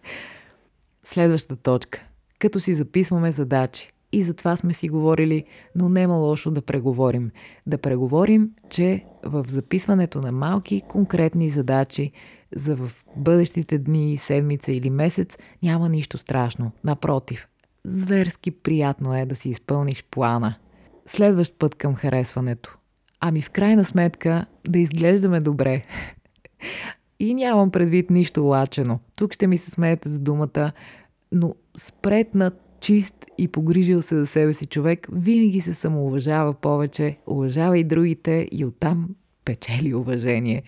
Следваща 1.04 1.56
точка– 1.56 2.08
като 2.46 2.60
си 2.60 2.74
записваме 2.74 3.32
задачи. 3.32 3.92
И 4.12 4.22
за 4.22 4.34
това 4.34 4.56
сме 4.56 4.74
си 4.74 4.90
говорили, 4.90 5.44
но 5.76 5.90
няма 5.90 6.16
лошо 6.16 6.52
да 6.52 6.62
преговорим. 6.62 7.32
Да 7.66 7.78
преговорим, 7.78 8.50
че 8.70 9.04
в 9.24 9.46
записването 9.48 10.22
на 10.22 10.32
малки 10.32 10.82
конкретни 10.88 11.50
задачи 11.50 12.12
за 12.56 12.76
в 12.76 12.92
бъдещите 13.16 13.78
дни, 13.78 14.18
седмица 14.18 14.72
или 14.72 14.90
месец 14.90 15.38
няма 15.64 15.90
нищо 15.90 16.18
страшно. 16.18 16.72
Напротив, 16.84 17.48
зверски 17.86 18.52
приятно 18.52 19.16
е 19.16 19.26
да 19.26 19.36
си 19.36 19.50
изпълниш 19.50 20.04
плана. 20.12 20.56
Следващ 21.06 21.60
път 21.60 21.76
към 21.76 21.96
харесването. 21.96 22.78
Ами 23.20 23.42
в 23.42 23.50
крайна 23.50 23.86
сметка 23.86 24.46
да 24.68 24.80
изглеждаме 24.80 25.40
добре. 25.40 25.82
И 27.20 27.34
нямам 27.34 27.72
предвид 27.72 28.10
нищо 28.10 28.44
лачено. 28.44 29.00
Тук 29.16 29.34
ще 29.34 29.48
ми 29.48 29.58
се 29.58 29.72
смеете 29.72 30.10
за 30.10 30.20
думата 30.20 30.72
но 31.32 31.56
спретнат, 31.78 32.62
чист 32.80 33.26
и 33.38 33.48
погрижил 33.48 34.02
се 34.02 34.16
за 34.16 34.28
себе 34.28 34.54
си 34.54 34.66
човек 34.66 35.08
винаги 35.12 35.62
се 35.62 35.74
самоуважава 35.74 36.54
повече, 36.54 37.18
уважава 37.28 37.78
и 37.78 37.84
другите 37.84 38.48
и 38.52 38.66
оттам 38.66 39.10
печели 39.46 39.94
уважение. 39.94 40.64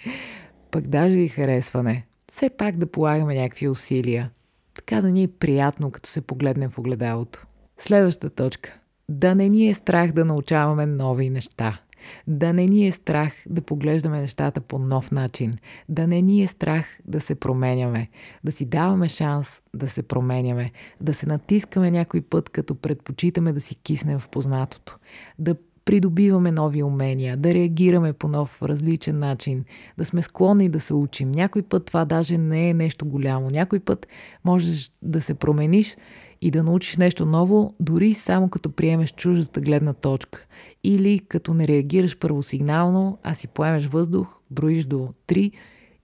Пък 0.71 0.87
даже 0.87 1.17
и 1.17 1.27
харесване. 1.27 2.05
Все 2.31 2.49
пак 2.49 2.77
да 2.77 2.91
полагаме 2.91 3.35
някакви 3.35 3.69
усилия. 3.69 4.31
Така 4.73 5.01
да 5.01 5.11
ни 5.11 5.23
е 5.23 5.27
приятно, 5.27 5.91
като 5.91 6.09
се 6.09 6.21
погледнем 6.21 6.69
в 6.69 6.79
огледалото. 6.79 7.45
Следваща 7.77 8.29
точка. 8.29 8.79
Да 9.09 9.35
не 9.35 9.49
ни 9.49 9.69
е 9.69 9.73
страх 9.73 10.11
да 10.11 10.25
научаваме 10.25 10.85
нови 10.85 11.29
неща. 11.29 11.79
Да 12.27 12.53
не 12.53 12.65
ни 12.65 12.87
е 12.87 12.91
страх 12.91 13.33
да 13.49 13.61
поглеждаме 13.61 14.21
нещата 14.21 14.61
по 14.61 14.79
нов 14.79 15.11
начин. 15.11 15.57
Да 15.89 16.07
не 16.07 16.21
ни 16.21 16.43
е 16.43 16.47
страх 16.47 16.99
да 17.05 17.21
се 17.21 17.35
променяме. 17.35 18.09
Да 18.43 18.51
си 18.51 18.65
даваме 18.65 19.07
шанс 19.07 19.61
да 19.75 19.87
се 19.87 20.03
променяме. 20.03 20.71
Да 21.01 21.13
се 21.13 21.25
натискаме 21.25 21.91
някой 21.91 22.21
път, 22.21 22.49
като 22.49 22.75
предпочитаме 22.75 23.53
да 23.53 23.61
си 23.61 23.75
киснем 23.75 24.19
в 24.19 24.29
познатото. 24.29 24.97
Да 25.39 25.55
придобиваме 25.87 26.51
нови 26.51 26.83
умения, 26.83 27.37
да 27.37 27.53
реагираме 27.53 28.13
по 28.13 28.27
нов, 28.27 28.61
различен 28.61 29.19
начин, 29.19 29.65
да 29.97 30.05
сме 30.05 30.21
склонни 30.21 30.69
да 30.69 30.79
се 30.79 30.93
учим. 30.93 31.31
Някой 31.31 31.61
път 31.61 31.85
това 31.85 32.05
даже 32.05 32.37
не 32.37 32.69
е 32.69 32.73
нещо 32.73 33.05
голямо. 33.05 33.49
Някой 33.49 33.79
път 33.79 34.07
можеш 34.45 34.91
да 35.01 35.21
се 35.21 35.33
промениш 35.33 35.97
и 36.41 36.51
да 36.51 36.63
научиш 36.63 36.97
нещо 36.97 37.25
ново, 37.25 37.73
дори 37.79 38.13
само 38.13 38.49
като 38.49 38.71
приемеш 38.71 39.11
чуждата 39.11 39.61
гледна 39.61 39.93
точка. 39.93 40.45
Или 40.83 41.19
като 41.19 41.53
не 41.53 41.67
реагираш 41.67 42.17
първосигнално, 42.17 43.17
а 43.23 43.35
си 43.35 43.47
поемеш 43.47 43.85
въздух, 43.85 44.27
броиш 44.51 44.85
до 44.85 45.09
3 45.27 45.51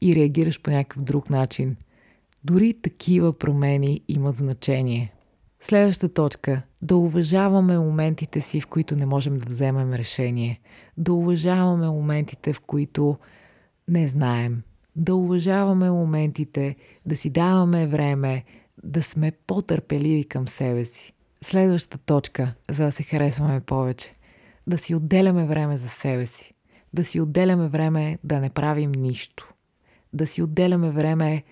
и 0.02 0.16
реагираш 0.16 0.62
по 0.62 0.72
някакъв 0.72 1.04
друг 1.04 1.30
начин. 1.30 1.76
Дори 2.44 2.74
такива 2.74 3.34
промени 3.34 4.02
имат 4.08 4.36
значение. 4.36 5.14
Следваща 5.60 6.14
точка– 6.14 6.62
да 6.82 6.98
уважаваме 6.98 7.80
моментите 7.80 8.42
си, 8.42 8.62
в 8.62 8.68
които 8.68 8.96
не 8.96 9.06
можем 9.06 9.38
да 9.38 9.46
вземем 9.50 9.94
решение. 9.94 10.60
Да 10.98 11.14
уважаваме 11.14 11.90
моментите, 11.90 12.54
в 12.54 12.60
които 12.60 13.18
не 13.88 14.08
знаем. 14.08 14.62
Да 14.96 15.16
уважаваме 15.16 15.92
моментите, 15.92 16.76
да 17.06 17.18
си 17.18 17.30
даваме 17.30 17.88
време, 17.88 18.44
да 18.84 19.04
сме 19.04 19.32
по-търпеливи 19.32 20.24
към 20.24 20.48
себе 20.48 20.86
си. 20.86 21.14
Следващата 21.42 21.98
точка, 21.98 22.54
за 22.70 22.86
да 22.86 22.92
се 22.92 23.04
харесваме 23.04 23.60
повече. 23.60 24.16
Да 24.68 24.78
си 24.78 24.96
отделяме 24.96 25.46
време 25.46 25.78
за 25.78 25.90
себе 25.90 26.26
си. 26.26 26.54
Да 26.94 27.04
си 27.04 27.22
отделяме 27.22 27.68
време 27.68 28.18
да 28.24 28.40
не 28.40 28.50
правим 28.50 28.92
нищо. 28.92 29.54
Да 30.14 30.28
си 30.28 30.42
отделяме 30.42 30.92
време 30.92 31.44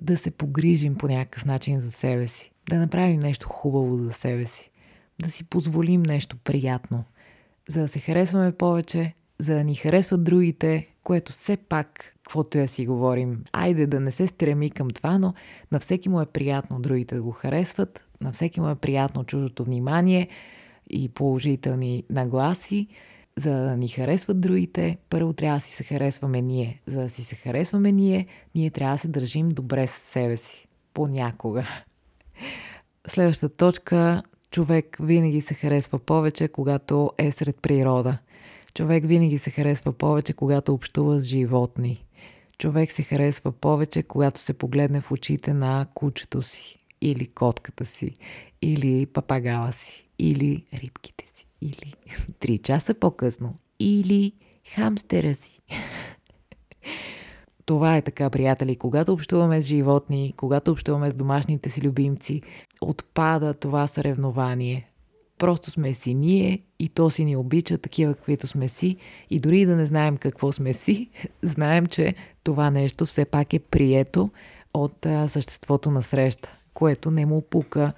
да 0.00 0.16
се 0.16 0.30
погрижим 0.30 0.94
по 0.94 1.08
някакъв 1.08 1.44
начин 1.44 1.80
за 1.80 1.90
себе 1.90 2.26
си. 2.26 2.52
Да 2.68 2.78
направим 2.78 3.20
нещо 3.20 3.48
хубаво 3.48 3.96
за 3.96 4.12
себе 4.12 4.44
си. 4.44 4.70
Да 5.22 5.30
си 5.30 5.44
позволим 5.44 6.02
нещо 6.02 6.36
приятно. 6.36 7.04
За 7.68 7.80
да 7.80 7.88
се 7.88 7.98
харесваме 7.98 8.52
повече, 8.52 9.14
за 9.38 9.54
да 9.54 9.64
ни 9.64 9.74
харесват 9.74 10.24
другите, 10.24 10.88
което 11.02 11.32
все 11.32 11.56
пак, 11.56 12.14
каквото 12.22 12.58
я 12.58 12.68
си 12.68 12.86
говорим, 12.86 13.44
айде 13.52 13.86
да 13.86 14.00
не 14.00 14.10
се 14.10 14.26
стреми 14.26 14.70
към 14.70 14.90
това, 14.90 15.18
но 15.18 15.34
на 15.72 15.80
всеки 15.80 16.08
му 16.08 16.20
е 16.20 16.26
приятно 16.26 16.80
другите 16.80 17.14
да 17.14 17.22
го 17.22 17.30
харесват, 17.30 18.00
на 18.20 18.32
всеки 18.32 18.60
му 18.60 18.68
е 18.68 18.74
приятно 18.74 19.24
чуждото 19.24 19.64
внимание 19.64 20.28
и 20.90 21.08
положителни 21.08 22.04
нагласи. 22.10 22.88
За 23.36 23.50
да 23.50 23.76
ни 23.76 23.88
харесват 23.88 24.40
другите, 24.40 24.98
първо 25.10 25.32
трябва 25.32 25.56
да 25.56 25.60
си 25.60 25.72
се 25.72 25.84
харесваме 25.84 26.42
ние. 26.42 26.82
За 26.86 27.02
да 27.02 27.10
си 27.10 27.24
се 27.24 27.34
харесваме 27.34 27.92
ние, 27.92 28.26
ние 28.54 28.70
трябва 28.70 28.94
да 28.94 28.98
се 28.98 29.08
държим 29.08 29.48
добре 29.48 29.86
с 29.86 29.92
себе 29.92 30.36
си. 30.36 30.66
Понякога. 30.94 31.66
Следващата 33.06 33.56
точка 33.56 34.22
човек 34.50 34.96
винаги 35.00 35.40
се 35.40 35.54
харесва 35.54 35.98
повече, 35.98 36.48
когато 36.48 37.10
е 37.18 37.32
сред 37.32 37.56
природа. 37.62 38.18
Човек 38.76 39.06
винаги 39.06 39.38
се 39.38 39.50
харесва 39.50 39.92
повече, 39.92 40.32
когато 40.32 40.74
общува 40.74 41.18
с 41.20 41.24
животни. 41.24 42.04
Човек 42.58 42.92
се 42.92 43.02
харесва 43.02 43.52
повече, 43.52 44.02
когато 44.02 44.40
се 44.40 44.52
погледне 44.52 45.00
в 45.00 45.12
очите 45.12 45.54
на 45.54 45.86
кучето 45.94 46.42
си, 46.42 46.78
или 47.00 47.26
котката 47.26 47.84
си, 47.84 48.16
или 48.62 49.06
папагала 49.06 49.72
си, 49.72 50.08
или 50.18 50.64
рибките 50.74 51.24
си, 51.34 51.46
или 51.60 51.94
три 52.40 52.58
часа 52.58 52.94
по-късно, 52.94 53.54
или 53.80 54.32
хамстера 54.74 55.34
си. 55.34 55.60
Това 57.66 57.96
е 57.96 58.02
така, 58.02 58.30
приятели. 58.30 58.76
Когато 58.76 59.12
общуваме 59.12 59.62
с 59.62 59.66
животни, 59.66 60.34
когато 60.36 60.70
общуваме 60.70 61.10
с 61.10 61.14
домашните 61.14 61.70
си 61.70 61.82
любимци, 61.82 62.42
отпада 62.80 63.54
това 63.54 63.86
съревнование. 63.86 64.90
Просто 65.38 65.70
сме 65.70 65.94
си 65.94 66.14
ние 66.14 66.60
и 66.78 66.88
то 66.88 67.10
си 67.10 67.24
ни 67.24 67.36
обича 67.36 67.78
такива, 67.78 68.14
каквито 68.14 68.46
сме 68.46 68.68
си. 68.68 68.96
И 69.30 69.40
дори 69.40 69.66
да 69.66 69.76
не 69.76 69.86
знаем 69.86 70.16
какво 70.16 70.52
сме 70.52 70.72
си, 70.72 71.10
знаем, 71.42 71.86
че 71.86 72.14
това 72.44 72.70
нещо 72.70 73.06
все 73.06 73.24
пак 73.24 73.54
е 73.54 73.58
прието 73.58 74.30
от 74.74 75.06
а, 75.06 75.28
съществото 75.28 75.90
на 75.90 76.02
среща, 76.02 76.58
което 76.74 77.10
не 77.10 77.26
му 77.26 77.40
пука 77.40 77.92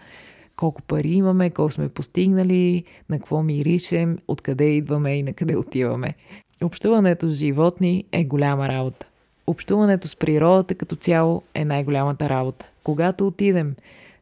колко 0.58 0.82
пари 0.82 1.10
имаме, 1.10 1.50
колко 1.50 1.72
сме 1.72 1.88
постигнали, 1.88 2.84
на 3.08 3.18
какво 3.18 3.42
миришем, 3.42 4.18
откъде 4.28 4.64
идваме 4.64 5.16
и 5.16 5.22
на 5.22 5.32
къде 5.32 5.56
отиваме. 5.56 6.14
Общуването 6.62 7.28
с 7.28 7.34
животни 7.34 8.04
е 8.12 8.24
голяма 8.24 8.68
работа. 8.68 9.06
Общуването 9.46 10.08
с 10.08 10.16
природата 10.16 10.74
като 10.74 10.96
цяло 10.96 11.42
е 11.54 11.64
най-голямата 11.64 12.28
работа. 12.28 12.70
Когато 12.84 13.26
отидем 13.26 13.74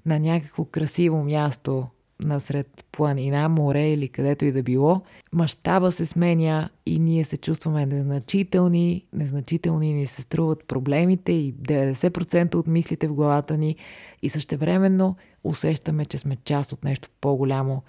на 0.06 0.20
някакво 0.20 0.64
красиво 0.64 1.24
място, 1.24 1.86
насред 2.24 2.84
планина, 2.92 3.48
море 3.48 3.88
или 3.88 4.08
където 4.08 4.44
и 4.44 4.52
да 4.52 4.62
било, 4.62 5.02
мащаба 5.32 5.92
се 5.92 6.06
сменя 6.06 6.68
и 6.86 6.98
ние 6.98 7.24
се 7.24 7.36
чувстваме 7.36 7.86
незначителни, 7.86 9.06
незначителни 9.12 9.92
ни 9.92 10.06
се 10.06 10.22
струват 10.22 10.64
проблемите 10.64 11.32
и 11.32 11.54
90% 11.54 12.54
от 12.54 12.66
мислите 12.66 13.08
в 13.08 13.14
главата 13.14 13.58
ни 13.58 13.76
и 14.22 14.28
същевременно 14.28 15.16
усещаме, 15.44 16.04
че 16.04 16.18
сме 16.18 16.36
част 16.44 16.72
от 16.72 16.84
нещо 16.84 17.08
по-голямо. 17.20 17.82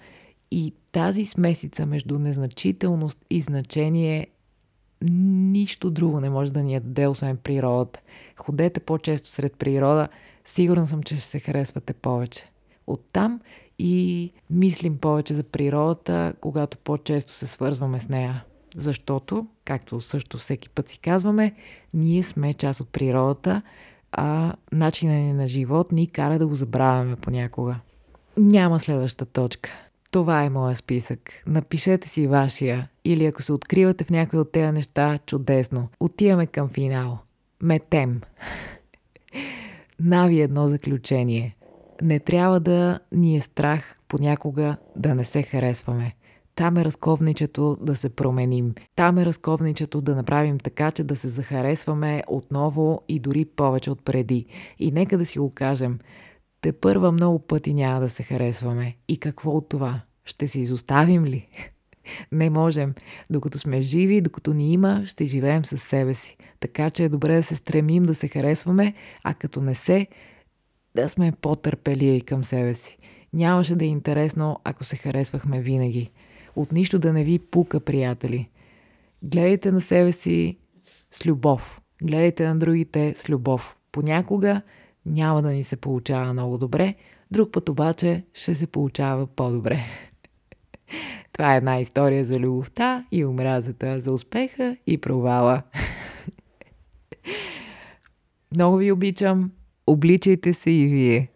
И 0.50 0.74
тази 0.92 1.24
смесица 1.24 1.86
между 1.86 2.18
незначителност 2.18 3.18
и 3.30 3.40
значение 3.40 4.26
нищо 5.02 5.90
друго 5.90 6.20
не 6.20 6.30
може 6.30 6.52
да 6.52 6.62
ни 6.62 6.74
я 6.74 6.80
даде, 6.80 7.06
освен 7.06 7.36
природата. 7.36 8.00
Ходете 8.36 8.80
по-често 8.80 9.30
сред 9.30 9.56
природа, 9.56 10.08
сигурен 10.44 10.86
съм, 10.86 11.02
че 11.02 11.16
ще 11.16 11.24
се 11.24 11.40
харесвате 11.40 11.92
повече. 11.92 12.50
Оттам 12.86 13.40
и 13.78 14.32
мислим 14.50 14.98
повече 14.98 15.34
за 15.34 15.42
природата, 15.42 16.34
когато 16.40 16.78
по-често 16.78 17.32
се 17.32 17.46
свързваме 17.46 18.00
с 18.00 18.08
нея. 18.08 18.44
Защото, 18.76 19.46
както 19.64 20.00
също 20.00 20.38
всеки 20.38 20.68
път 20.68 20.88
си 20.88 20.98
казваме, 20.98 21.54
ние 21.94 22.22
сме 22.22 22.54
част 22.54 22.80
от 22.80 22.88
природата, 22.88 23.62
а 24.12 24.54
начинът 24.72 25.16
ни 25.16 25.32
на 25.32 25.48
живот 25.48 25.92
ни 25.92 26.06
кара 26.06 26.38
да 26.38 26.46
го 26.46 26.54
забравяме 26.54 27.16
понякога. 27.16 27.76
Няма 28.36 28.80
следваща 28.80 29.26
точка. 29.26 29.70
Това 30.10 30.44
е 30.44 30.50
моя 30.50 30.76
списък. 30.76 31.42
Напишете 31.46 32.08
си 32.08 32.26
вашия 32.26 32.88
или 33.04 33.26
ако 33.26 33.42
се 33.42 33.52
откривате 33.52 34.04
в 34.04 34.10
някои 34.10 34.38
от 34.38 34.52
тези 34.52 34.72
неща, 34.72 35.18
чудесно. 35.26 35.88
Отиваме 36.00 36.46
към 36.46 36.68
финал. 36.68 37.18
Метем. 37.62 38.20
Нави 40.00 40.40
едно 40.40 40.68
заключение 40.68 41.56
не 42.02 42.18
трябва 42.18 42.60
да 42.60 42.98
ни 43.12 43.36
е 43.36 43.40
страх 43.40 43.96
понякога 44.08 44.76
да 44.96 45.14
не 45.14 45.24
се 45.24 45.42
харесваме. 45.42 46.14
Там 46.54 46.76
е 46.76 46.84
разковничето 46.84 47.76
да 47.80 47.96
се 47.96 48.08
променим. 48.08 48.74
Там 48.96 49.18
е 49.18 49.24
разковничето 49.24 50.00
да 50.00 50.16
направим 50.16 50.58
така, 50.58 50.90
че 50.90 51.04
да 51.04 51.16
се 51.16 51.28
захаресваме 51.28 52.22
отново 52.28 53.02
и 53.08 53.18
дори 53.18 53.44
повече 53.44 53.90
от 53.90 54.04
преди. 54.04 54.46
И 54.78 54.92
нека 54.92 55.18
да 55.18 55.24
си 55.24 55.38
го 55.38 55.50
кажем. 55.50 55.98
Те 56.60 56.72
първа 56.72 57.12
много 57.12 57.38
пъти 57.38 57.74
няма 57.74 58.00
да 58.00 58.08
се 58.08 58.22
харесваме. 58.22 58.96
И 59.08 59.18
какво 59.18 59.50
от 59.50 59.68
това? 59.68 60.00
Ще 60.24 60.48
се 60.48 60.60
изоставим 60.60 61.24
ли? 61.24 61.48
Не 62.32 62.50
можем. 62.50 62.94
Докато 63.30 63.58
сме 63.58 63.82
живи, 63.82 64.20
докато 64.20 64.54
ни 64.54 64.72
има, 64.72 65.02
ще 65.06 65.26
живеем 65.26 65.64
със 65.64 65.82
себе 65.82 66.14
си. 66.14 66.36
Така 66.60 66.90
че 66.90 67.04
е 67.04 67.08
добре 67.08 67.36
да 67.36 67.42
се 67.42 67.56
стремим 67.56 68.02
да 68.02 68.14
се 68.14 68.28
харесваме, 68.28 68.94
а 69.24 69.34
като 69.34 69.60
не 69.60 69.74
се, 69.74 70.06
да 70.94 71.08
сме 71.08 71.32
по-търпеливи 71.32 72.20
към 72.20 72.44
себе 72.44 72.74
си. 72.74 72.98
Нямаше 73.32 73.76
да 73.76 73.84
е 73.84 73.88
интересно, 73.88 74.60
ако 74.64 74.84
се 74.84 74.96
харесвахме 74.96 75.60
винаги. 75.60 76.10
От 76.56 76.72
нищо 76.72 76.98
да 76.98 77.12
не 77.12 77.24
ви 77.24 77.38
пука, 77.38 77.80
приятели. 77.80 78.50
Гледайте 79.22 79.72
на 79.72 79.80
себе 79.80 80.12
си 80.12 80.58
с 81.10 81.26
любов. 81.26 81.80
Гледайте 82.02 82.48
на 82.48 82.58
другите 82.58 83.14
с 83.16 83.28
любов. 83.28 83.76
Понякога 83.92 84.62
няма 85.06 85.42
да 85.42 85.52
ни 85.52 85.64
се 85.64 85.76
получава 85.76 86.32
много 86.32 86.58
добре, 86.58 86.94
друг 87.30 87.52
път 87.52 87.68
обаче 87.68 88.24
ще 88.34 88.54
се 88.54 88.66
получава 88.66 89.26
по-добре. 89.26 89.78
Това 91.32 91.54
е 91.54 91.56
една 91.56 91.80
история 91.80 92.24
за 92.24 92.38
любовта 92.38 93.06
и 93.12 93.24
омразата, 93.24 94.00
за 94.00 94.12
успеха 94.12 94.76
и 94.86 94.98
провала. 94.98 95.62
Много 98.54 98.76
ви 98.76 98.92
обичам. 98.92 99.50
Обличайте 99.88 100.52
се 100.52 100.70
и 100.70 100.86
вие. 100.86 101.30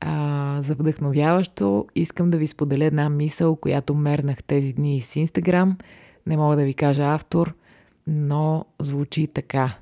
А, 0.00 0.62
за 0.62 0.74
вдъхновяващо 0.74 1.86
искам 1.94 2.30
да 2.30 2.38
ви 2.38 2.46
споделя 2.46 2.84
една 2.84 3.08
мисъл, 3.08 3.56
която 3.56 3.94
мернах 3.94 4.42
тези 4.42 4.72
дни 4.72 5.00
с 5.00 5.16
Инстаграм. 5.16 5.78
Не 6.26 6.36
мога 6.36 6.56
да 6.56 6.64
ви 6.64 6.74
кажа 6.74 7.02
автор, 7.04 7.54
но 8.06 8.64
звучи 8.80 9.26
така. 9.26 9.78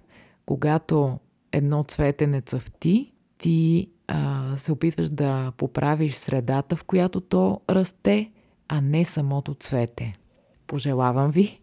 Когато 0.46 1.18
едно 1.52 1.84
цвете 1.84 2.26
не 2.26 2.40
цъфти, 2.40 3.12
ти 3.38 3.90
а, 4.08 4.56
се 4.56 4.72
опитваш 4.72 5.08
да 5.08 5.52
поправиш 5.56 6.14
средата, 6.14 6.76
в 6.76 6.84
която 6.84 7.20
то 7.20 7.60
расте, 7.70 8.30
а 8.68 8.80
не 8.80 9.04
самото 9.04 9.54
цвете. 9.54 10.18
Пожелавам 10.66 11.30
ви 11.30 11.60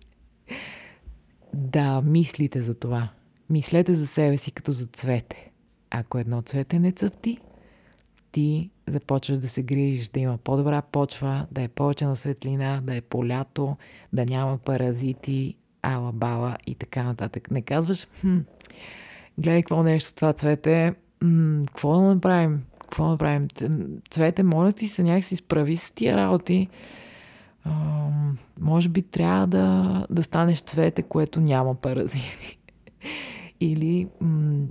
да 1.54 2.02
мислите 2.02 2.62
за 2.62 2.76
това. 2.76 3.10
Мислете 3.50 3.96
за 3.96 4.08
себе 4.08 4.38
си 4.38 4.52
като 4.52 4.72
за 4.72 4.86
цвете. 4.86 5.52
Ако 5.92 6.18
едно 6.18 6.42
цвете 6.42 6.80
не 6.80 6.92
цъфти, 6.92 7.38
ти 8.32 8.70
започваш 8.88 9.40
да 9.40 9.48
се 9.48 9.64
грижиш, 9.64 10.10
да 10.10 10.20
има 10.20 10.38
по-добра 10.38 10.82
почва, 10.82 11.48
да 11.52 11.62
е 11.62 11.68
повече 11.68 12.06
на 12.06 12.16
светлина, 12.16 12.82
да 12.84 12.96
е 12.96 13.02
полято, 13.02 13.78
да 14.14 14.26
няма 14.26 14.58
паразити, 14.58 15.56
ала-бала 15.82 16.58
и 16.68 16.76
така 16.76 17.04
нататък. 17.04 17.52
Не 17.52 17.62
казваш, 17.62 18.08
хм, 18.22 18.38
гледай 19.38 19.62
какво 19.62 19.84
нещо 19.84 20.16
това 20.16 20.34
цвете, 20.34 20.94
м- 21.22 21.66
какво 21.68 21.96
да 21.96 22.02
направим? 22.02 22.64
Какво 22.80 23.04
да 23.04 23.10
направим? 23.10 23.48
Цвете, 24.10 24.44
моля 24.44 24.72
ти 24.72 24.88
се 24.88 25.04
някакси 25.04 25.36
справи 25.36 25.76
с 25.76 25.92
тия 25.92 26.18
работи. 26.18 26.68
А, 27.64 27.72
може 28.60 28.90
би 28.90 29.02
трябва 29.02 29.48
да, 29.48 30.06
да 30.10 30.24
станеш 30.24 30.62
цвете, 30.62 31.04
което 31.04 31.40
няма 31.40 31.76
паразити. 31.76 32.60
Или 33.62 34.08
м- 34.22 34.68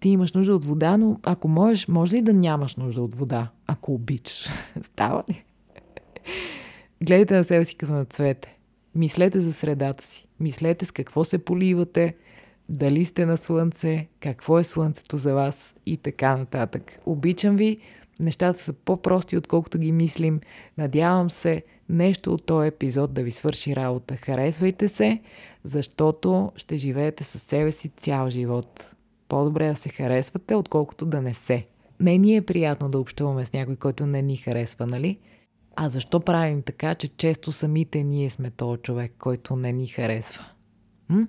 ти 0.00 0.08
имаш 0.08 0.32
нужда 0.32 0.54
от 0.54 0.64
вода, 0.64 0.96
но 0.96 1.20
ако 1.22 1.48
можеш, 1.48 1.88
може 1.88 2.16
ли 2.16 2.22
да 2.22 2.32
нямаш 2.32 2.76
нужда 2.76 3.02
от 3.02 3.14
вода, 3.14 3.50
ако 3.66 3.94
обичаш? 3.94 4.48
Става 4.82 5.24
ли? 5.28 5.44
Гледайте 7.02 7.34
на 7.34 7.44
себе 7.44 7.64
си 7.64 7.76
като 7.76 7.92
на 7.92 8.04
цвете. 8.04 8.58
Мислете 8.94 9.40
за 9.40 9.52
средата 9.52 10.04
си. 10.04 10.26
Мислете 10.40 10.86
с 10.86 10.90
какво 10.90 11.24
се 11.24 11.38
поливате, 11.38 12.16
дали 12.68 13.04
сте 13.04 13.26
на 13.26 13.36
слънце, 13.36 14.08
какво 14.20 14.58
е 14.58 14.64
слънцето 14.64 15.16
за 15.16 15.34
вас 15.34 15.74
и 15.86 15.96
така 15.96 16.36
нататък. 16.36 16.98
Обичам 17.06 17.56
ви, 17.56 17.78
нещата 18.20 18.60
са 18.60 18.72
по-прости, 18.72 19.36
отколкото 19.36 19.78
ги 19.78 19.92
мислим. 19.92 20.40
Надявам 20.78 21.30
се 21.30 21.62
нещо 21.88 22.34
от 22.34 22.46
този 22.46 22.68
епизод 22.68 23.12
да 23.12 23.22
ви 23.22 23.30
свърши 23.30 23.76
работа. 23.76 24.16
Харесвайте 24.16 24.88
се, 24.88 25.20
защото 25.64 26.52
ще 26.56 26.78
живеете 26.78 27.24
със 27.24 27.42
себе 27.42 27.72
си 27.72 27.88
цял 27.88 28.30
живот. 28.30 28.90
По-добре 29.28 29.68
да 29.68 29.74
се 29.74 29.88
харесвате, 29.88 30.54
отколкото 30.54 31.06
да 31.06 31.22
не 31.22 31.34
се. 31.34 31.66
Не 32.00 32.18
ни 32.18 32.36
е 32.36 32.42
приятно 32.42 32.88
да 32.88 32.98
общуваме 32.98 33.44
с 33.44 33.52
някой, 33.52 33.76
който 33.76 34.06
не 34.06 34.22
ни 34.22 34.36
харесва, 34.36 34.86
нали? 34.86 35.18
А 35.76 35.88
защо 35.88 36.20
правим 36.20 36.62
така, 36.62 36.94
че 36.94 37.08
често 37.08 37.52
самите 37.52 38.04
ние 38.04 38.30
сме 38.30 38.50
този 38.50 38.80
човек, 38.80 39.12
който 39.18 39.56
не 39.56 39.72
ни 39.72 39.86
харесва? 39.86 40.44
М? 41.08 41.26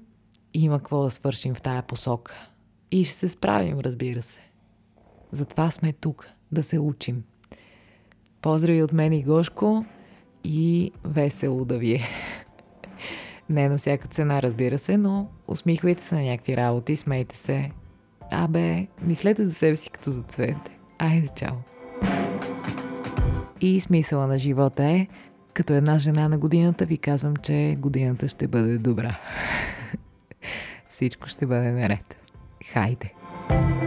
Има 0.54 0.80
какво 0.80 1.04
да 1.04 1.12
свършим 1.12 1.56
в 1.56 1.62
тая 1.62 1.84
посока. 1.84 2.50
И 2.91 3.06
ще 3.06 3.13
се 3.13 3.30
справим, 3.30 3.80
разбира 3.80 4.22
се. 4.22 4.41
Затова 5.32 5.72
сме 5.72 5.94
тук, 5.94 6.28
да 6.52 6.63
се 6.63 6.80
учим. 6.80 7.24
Поздрави 8.41 8.84
от 8.84 8.94
мен 8.94 9.13
и 9.13 9.24
Гошко 9.24 9.86
и 10.46 10.92
весело 11.04 11.66
да 11.66 11.78
ви 11.78 11.94
е. 11.94 12.02
Не 13.50 13.70
на 13.70 13.78
всяка 13.78 14.08
цена, 14.08 14.42
разбира 14.42 14.78
се, 14.78 14.98
но 14.98 15.28
усмихвайте 15.48 16.04
се 16.04 16.16
на 16.16 16.22
някакви 16.22 16.58
работи, 16.58 16.96
смейте 16.96 17.38
се. 17.38 17.72
Абе, 18.32 18.88
мислете 19.02 19.48
за 19.48 19.54
себе 19.54 19.76
си 19.76 19.90
като 19.90 20.12
за 20.12 20.22
цвете. 20.22 20.78
Айде, 21.00 21.28
чао! 21.28 21.56
И 23.62 23.80
смисъла 23.80 24.28
на 24.28 24.40
живота 24.40 24.84
е, 24.84 25.08
като 25.54 25.74
една 25.74 25.98
жена 25.98 26.30
на 26.30 26.38
годината 26.38 26.86
ви 26.86 26.98
казвам, 26.98 27.36
че 27.36 27.76
годината 27.80 28.28
ще 28.28 28.48
бъде 28.48 28.78
добра. 28.78 29.16
Всичко 30.90 31.28
ще 31.28 31.46
бъде 31.46 31.72
наред. 31.72 32.16
Хайде! 32.74 33.14
thank 33.50 33.85